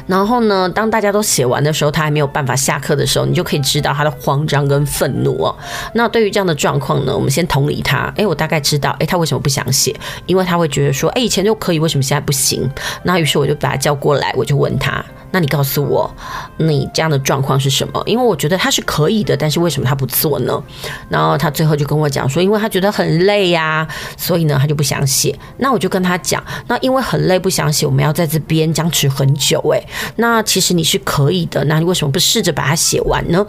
[0.07, 5.55] 然后呢，当大家都写完的时候，他还没有办法下课的时候，你就可以知道他的慌张跟愤怒哦。
[5.95, 8.13] 那对于这样的状况呢，我们先同理他。
[8.17, 9.95] 诶，我大概知道，诶，他为什么不想写？
[10.27, 12.69] 因为他会觉得说，诶，以前就可以，为什么现在不行？
[13.03, 15.05] 那于是我就把他叫过来，我就问他。
[15.31, 16.11] 那你告诉我，
[16.57, 18.03] 你这样的状况是什么？
[18.07, 20.63] 因为我觉得他是可以的，但是为什么他不做呢？
[21.09, 25.39] 然后他最后就跟我讲说，因为他觉得很累呀，所以呢他就不想写。
[25.59, 29.87] 那我就跟他讲，那因为很累不想写，我们要在这边僵持很久诶。
[30.17, 33.47] 那其实你是可以的，那你为什么不试着把它写完呢？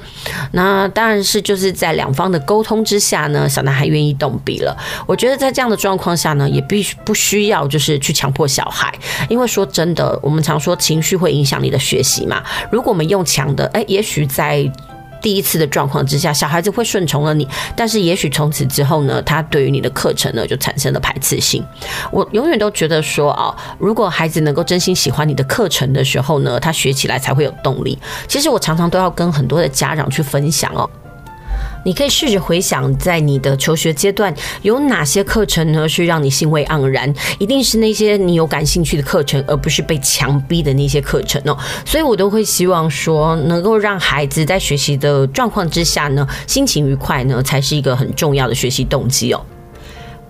[0.51, 4.75] 那当然是就是在两方的沟通之下呢，小男孩愿意动笔了。
[5.07, 8.93] 我觉得在这样的状况下呢，也必须不需要就是去强迫小孩，
[9.29, 14.69] 因为说真的，我们常说情绪会影响你的学习嘛，如果我们用强的，哎，也许在
[15.21, 17.45] 第一次的状况之下，小孩子会顺从了你，
[17.75, 21.61] 但是也许从此之后呢，他对于你的课程呢就产生了排斥性。
[22.09, 27.99] 我永远都觉得说啊，如果孩子能够真心喜欢你的课程的时候呢，他学起来才会有动力。
[28.29, 30.89] 其实我常常都要跟很多的家长去分享哦。
[31.83, 35.87] 你可以试着回想，在你的求学阶段有哪些课程呢？
[35.87, 41.57] 是让你兴味盎然，一定是那些你有感兴趣的课程，而不是被强逼的那些课程哦。
[41.85, 49.45] 所以我都会希望说，能够让孩子在学习的状况之下呢，心情愉快呢，才是一个很重要的学习动机哦。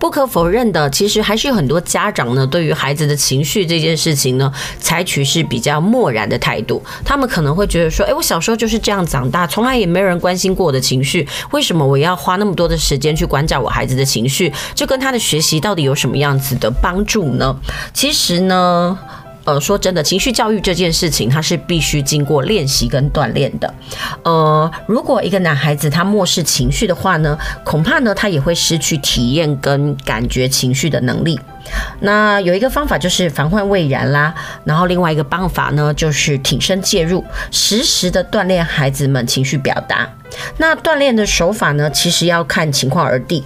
[0.00, 6.82] 不可否认的，其实还是有很多家长呢，对于孩子的情绪这件事情呢，采取是比较漠然的态度。
[7.04, 14.50] 他们可能会觉得说，哎，我小时候就是这样长大，从来也没有人关心过我的情绪，为什么我要花那么多的时间去关照我孩子的情绪？
[14.74, 17.54] 这跟他的学习到底有什么样子的帮助呢？
[17.92, 18.98] 其实呢。
[19.50, 23.74] 呃，说真的，情绪教育这件事情，它是必须经过练习跟锻炼的。
[24.22, 31.40] 呃，如果一个男孩子他漠视情绪的话呢，恐怕呢他也会失去体验跟感觉情绪的能力。
[32.00, 34.32] 那有一个方法就是防患未然啦，
[34.64, 40.08] 然后另外一个办法呢就是挺身介入，实时的锻炼孩子们情绪表达。
[40.58, 43.42] 那锻炼的手法呢，其实要看情况而定。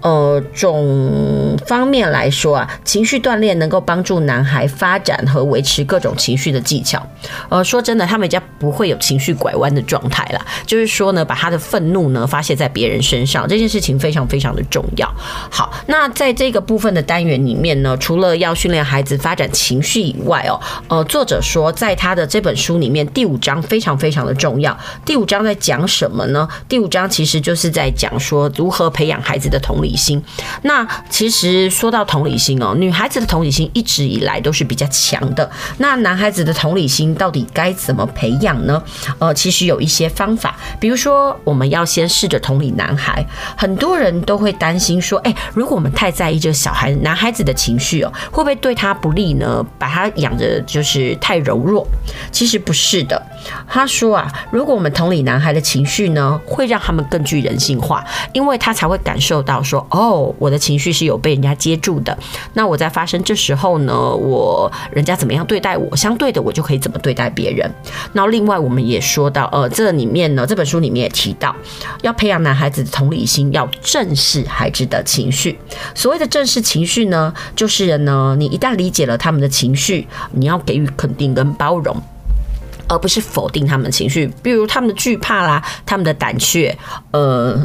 [0.00, 7.06] 呃，总方面来说啊，情绪锻炼能够帮助男孩发展和维持各种情绪的技巧。
[7.48, 10.40] 呃，说真的，他们家不会有情绪拐弯的状态啦。
[10.66, 15.06] 就是说呢，把他的愤怒呢发泄在别人身上，这件事情非常非常的重要。
[15.50, 24.76] 好，那在这个部分的单元里面呢，除了要训练孩子发展情绪以外哦，呃，作者说在他的这本书里面第五章非常非常的重要。
[25.04, 26.48] 第五章在讲什么呢？
[26.68, 30.22] 第五章其实就是在讲说如何培养孩子的同理心。
[30.62, 35.50] 那其实说到同理心哦，女孩子的同理心一直以来都是比较强的。
[35.78, 38.82] 那男孩子的同理心到底该怎么培养呢？
[39.18, 43.24] 呃，其实有一些方法，比如说我们要先试着同理男孩。
[43.56, 49.64] 很多人都会担心说，哎，如果我们太在意这个小孩男孩子的情绪哦，会不会对他不利呢？
[49.78, 51.86] 把他养着就是太柔弱。
[52.32, 53.20] 其实不是的。
[53.66, 62.16] 他说啊，如果我们同理男孩的情绪呢，会让他们更具人性化，因为他才会感受到说，哦，我的情绪是有被人家接住的。
[62.54, 67.70] 那我在发生这时候呢，我人家怎么样对待我，相对的我就可以怎么对待别人。
[68.12, 71.54] 那另外我们也说到，呃，这里面呢，这本书里面也提到，
[72.02, 75.58] 要培养男孩子的同理心，要正视孩子的情绪。
[75.94, 81.96] 所谓的正视情绪呢，就是呢，你一旦理解了他们的情绪，你要给予肯定跟包容。
[82.92, 86.76] 而不是否定他们的情绪，比如他们的惧怕啦，他们的胆怯，
[87.12, 87.56] 呃，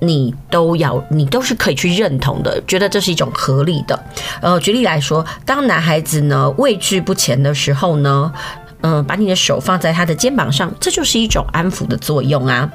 [0.00, 4.04] 你都要，你都是可以去认同的，觉得这是一种合理的。
[4.40, 8.32] 呃，举例来说，当男孩子呢畏惧不前的时候呢，
[8.80, 12.70] 嗯、把你的手放在他的肩膀上，这就是一种安抚的作用啊。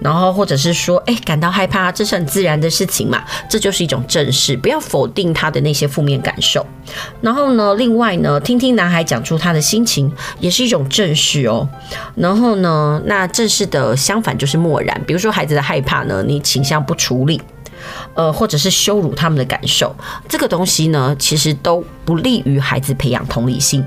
[0.00, 6.66] 然后或者是说，哎，感到害怕，这是很自然的事情嘛，这就是一种正视，不要否定他的那些负面感受。
[7.20, 11.68] 然后呢，另外呢，听听男孩讲出他的心情，也是一种正视哦。
[12.14, 17.40] 然后呢，那正视的相反就是漠然，比如说孩子的害怕呢，你倾向不处理。
[18.14, 19.94] 呃，或者是羞辱他们的感受，
[20.28, 23.84] 这个东西呢，其实都不利于孩子培养同理心。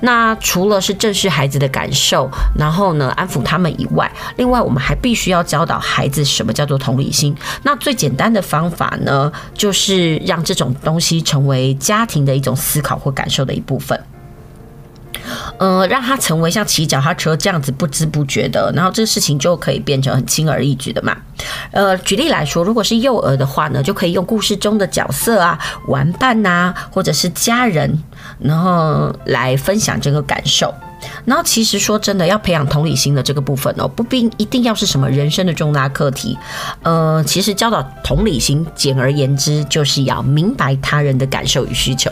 [0.00, 2.28] 那除了是正视孩子的感受，
[2.58, 7.34] 然后呢，安抚他们以外，另外我们还必须要教导孩子什么叫做同理心。
[7.62, 13.98] 那最简单的方法呢，就是让这种东西成为家庭的一种思考或感受的一部分。
[15.58, 21.16] 呃，让他成为像骑脚踏车这样子不知不觉的，然后这个事情就可以变成很轻而易举的嘛。
[21.70, 25.58] 呃，举例来说，如果是幼儿的话呢，就可以用故事中的角色啊、
[25.88, 28.02] 玩伴呐，或者是家人，
[28.38, 30.72] 然后来分享这个感受。
[31.24, 36.36] 然后，其实说真的，要培养同理心的这个部分哦，不必一定要是什么人生的重大课题。
[36.82, 42.10] 呃，其实教导同理心，简而言之，就是要明白他人的感受与需求。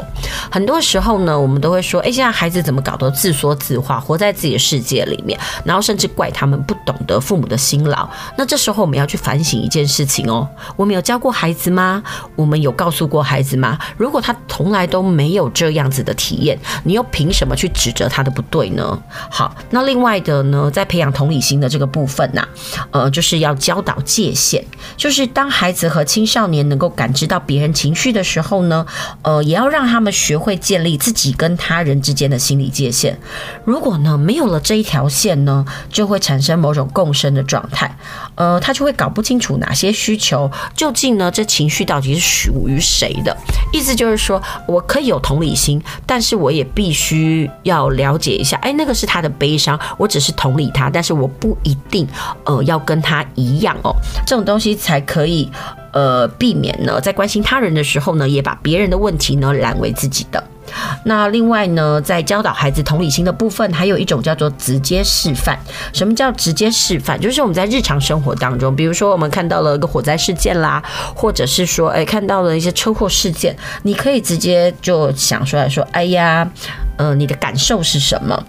[0.50, 8.08] 很多时候呢，我们都会说，哎，现在孩子怎么搞都自说自话，活在自己的世界里面，然后甚至怪他们不懂得父母的辛劳。
[8.36, 12.02] 那这时候我们要去反省一件事情哦，我们有教过孩子吗？
[12.36, 13.78] 我们有告诉过孩子吗？
[13.96, 18.97] 如果他从来都没有这样子的体验，你又凭什么去指责他的不对呢？
[19.30, 22.46] 好，那另外的呢，在培养同理心的这个部分呐、
[22.90, 24.62] 呃，就是要教导界限，
[24.96, 28.86] 就是当孩子和青少年能够感知到别人情绪的时候呢，
[29.22, 33.18] 呃，也要让他们学会建立自己跟他人之间的心理界限。
[33.64, 37.96] 如果呢，没有了这一条线呢，就会产生某种共生的状态，
[38.34, 43.36] 呃，他就会搞不清楚哪些需求究竟呢，这情绪到底是属于谁的。
[43.72, 48.56] 意思就是说，我可以有同理心，但是我也必须要了解一下。
[48.58, 52.08] 哎，那个是他的悲伤，我只是同理他，但是我不一定，
[52.44, 53.94] 呃，要跟他一样哦。
[54.26, 55.48] 这种东西才可以，
[55.92, 60.42] 呃，避免呢，在关心他人的时候呢，也把别人的问题呢揽为自己的。
[61.04, 65.58] 那另外呢，在教导孩子同理心的部分，还有一种叫做直接示范。
[65.94, 67.18] 什么叫直接示范？
[67.18, 70.82] 就是我们在日常生活当中，比如说我们看到了一个火灾事件啦，
[71.14, 76.46] 或者是说，哎，看到了一些车祸事件，你可以直接就想出来说，哎呀，
[76.98, 78.44] 呃，你的感受是什么？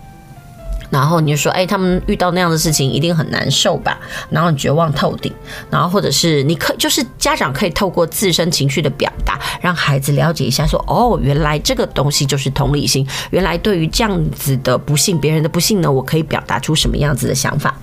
[0.90, 4.00] 然后你就说，哎，他们遇到那样的事情一定很难受吧？
[4.30, 5.32] 然后绝望透顶。
[5.70, 13.08] 然后或者是你可就是家长可以透过自身情绪的表达，让孩子了解一下，说哦，原来这个东西就是同理心。
[13.32, 17.76] 原来对于这样子的不幸，别人的不幸呢，我可以表达出什么样子的想法。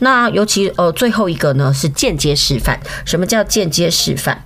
[0.00, 2.78] 那尤其呃最后一个呢是间接示范。
[3.04, 4.36] 什么叫间接示范？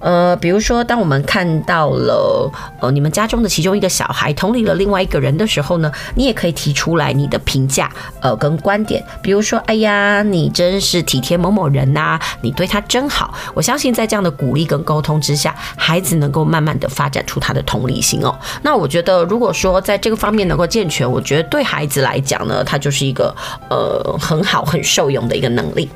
[0.00, 2.50] 呃，比如说当我们看到了
[2.80, 9.04] 呃你们家中的其中一个小孩同理了另外一个人的时候呢，你也可以提出来你的评价呃跟观点。
[9.22, 13.34] 比如说，哎呀，你真是体贴某某人呐，你对他真好。
[13.54, 18.36] 我相信在这样的鼓励跟沟通之下，孩子能够慢慢的发展出他的同理心哦。
[18.62, 23.34] 那我觉得如果说在这个方面能够健全，我觉得对孩子来讲呢，他就是一个
[23.68, 24.64] 呃很好。
[24.70, 25.90] 很受用的一个能力。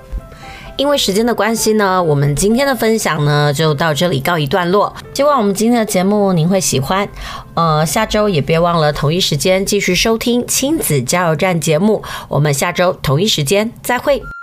[0.77, 4.93] 因为时间的关系呢，我们今天的分享呢就到这里告一段落。
[5.14, 7.09] 希望我们今天的节目您会喜欢。
[7.55, 12.03] 呃，下周也别忘了同一时间继续收听亲子加油站节目。
[12.27, 14.34] 我们下周同一时间再会。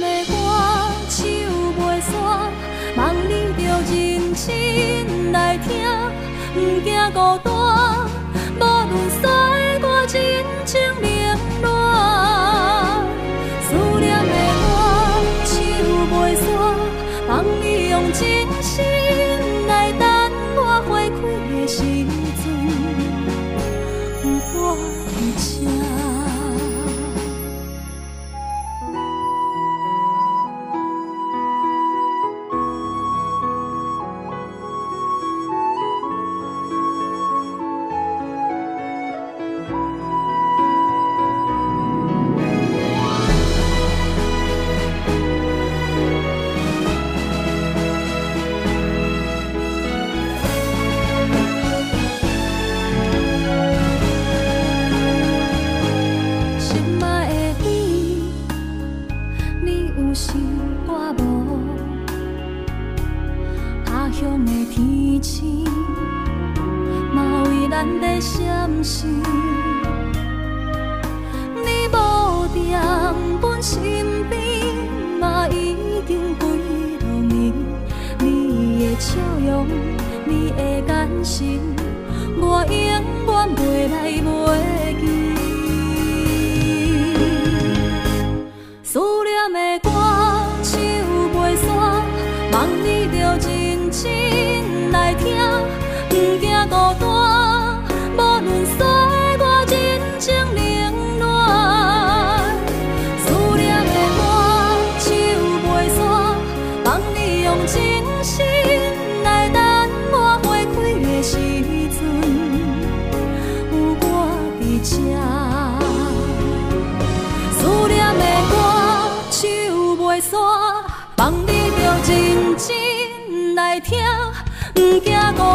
[0.00, 0.32] 的歌
[1.08, 1.18] 唱
[1.76, 2.12] 袂煞，
[2.96, 2.98] 望
[3.28, 3.60] 你著
[3.92, 3.94] 认
[4.34, 4.46] 真
[5.32, 5.68] 来听，
[7.12, 7.48] 孤单，
[8.58, 9.22] 无论岁
[9.60, 10.14] 月真
[10.64, 11.19] 情。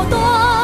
[0.09, 0.54] 多。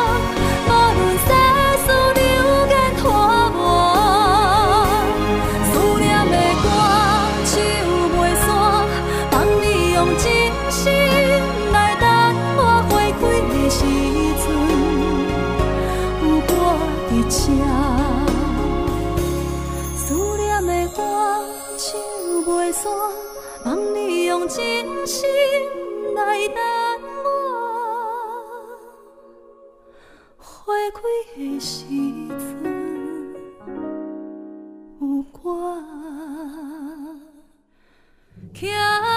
[35.71, 37.15] 啊，
[38.53, 39.10] 起。